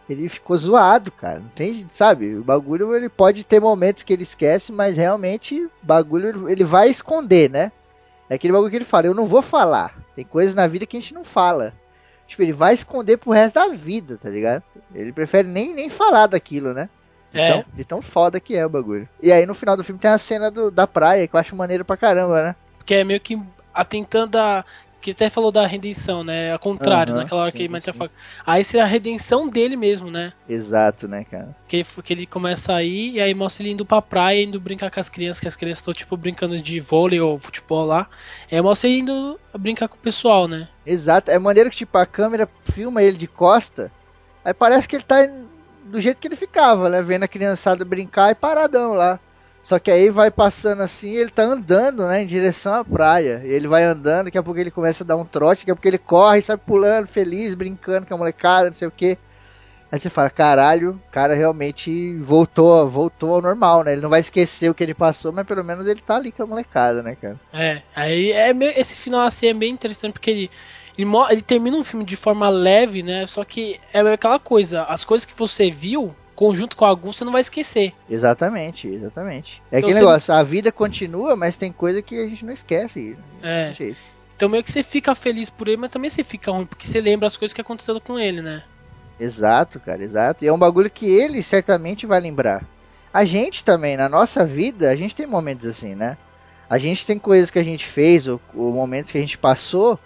[0.08, 1.40] Ele ficou zoado, cara.
[1.40, 2.34] Não tem, sabe?
[2.34, 6.88] O bagulho ele pode ter momentos que ele esquece, mas realmente o bagulho ele vai
[6.88, 7.70] esconder, né?
[8.28, 9.94] É aquele bagulho que ele fala, eu não vou falar.
[10.14, 11.74] Tem coisas na vida que a gente não fala.
[12.26, 14.62] Tipo, ele vai esconder pro resto da vida, tá ligado?
[14.94, 16.88] Ele prefere nem, nem falar daquilo, né?
[17.32, 17.48] É.
[17.48, 19.08] Então, de tão foda que é o bagulho.
[19.22, 21.56] E aí no final do filme tem a cena do, da praia, que eu acho
[21.56, 22.56] maneiro pra caramba, né?
[22.84, 23.38] Que é meio que
[23.74, 24.64] atentando a
[25.00, 26.52] que até falou da redenção, né?
[26.52, 28.12] Ao contrário, Aham, naquela hora sim, que ele mete a faca.
[28.44, 30.32] Aí seria a redenção dele mesmo, né?
[30.48, 31.54] Exato, né, cara?
[31.68, 34.90] Que, que ele começa a ir e aí mostra ele indo pra praia, indo brincar
[34.90, 38.08] com as crianças, que as crianças estão tipo brincando de vôlei ou futebol lá.
[38.50, 40.68] Aí mostra ele indo brincar com o pessoal, né?
[40.84, 41.30] Exato.
[41.30, 43.92] É maneiro que, tipo, a câmera filma ele de costa,
[44.44, 45.18] aí parece que ele tá
[45.84, 47.02] do jeito que ele ficava, né?
[47.02, 49.18] Vendo a criançada brincar e paradão lá.
[49.68, 53.42] Só que aí vai passando assim, ele tá andando, né, em direção à praia.
[53.44, 55.74] E ele vai andando, daqui a pouco ele começa a dar um trote, daqui a
[55.74, 59.18] pouco ele corre, sai pulando, feliz, brincando com a molecada, não sei o que.
[59.92, 63.92] Aí você fala, caralho, o cara realmente voltou, voltou ao normal, né?
[63.92, 66.42] Ele não vai esquecer o que ele passou, mas pelo menos ele tá ali com
[66.44, 67.38] a molecada, né, cara?
[67.52, 70.50] É, aí é meio- esse final assim é bem interessante porque ele,
[70.96, 73.26] ele, ele termina um filme de forma leve, né?
[73.26, 77.24] Só que é aquela coisa, as coisas que você viu, conjunto com a Gu, você
[77.24, 77.92] não vai esquecer.
[78.08, 79.60] Exatamente, exatamente.
[79.72, 82.52] É Então aquele você- negócio, a vida continua, mas tem coisa que a gente não
[82.52, 83.18] esquece.
[83.42, 83.72] É.
[83.72, 83.96] Gente,
[84.36, 87.00] Então meio que você fica feliz por ele, mas também você fica ruim, porque você
[87.00, 88.62] lembra as coisas que aconteceram com ele, né?
[89.18, 90.44] Exato, cara, exato.
[90.44, 92.64] E é um bagulho que ele certamente vai lembrar.
[93.12, 96.16] A gente também, na nossa vida, a gente tem momentos assim, né?
[96.70, 99.98] A gente tem coisas que a gente fez, ou, ou momentos que a gente passou,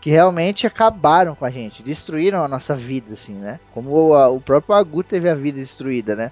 [0.00, 3.60] que realmente acabaram com a gente, destruíram a nossa vida, assim, né?
[3.74, 6.30] Como o, a- o próprio Agu teve a vida destruída, né?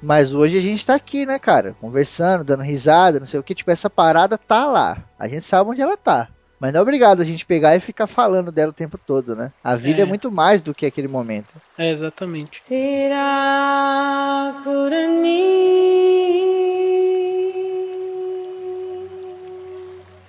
[0.00, 1.74] Mas hoje a gente tá aqui, né, cara?
[1.80, 3.54] Conversando, dando risada, não sei o que.
[3.54, 4.98] Tipo, essa parada tá lá.
[5.18, 6.28] A gente sabe onde ela tá.
[6.60, 9.52] Mas não é obrigado a gente pegar e ficar falando dela o tempo todo, né?
[9.62, 10.06] A vida é, É.
[10.06, 11.54] muito mais do que aquele momento.
[11.76, 12.60] É, exatamente.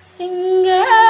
[0.02, 1.09] Singare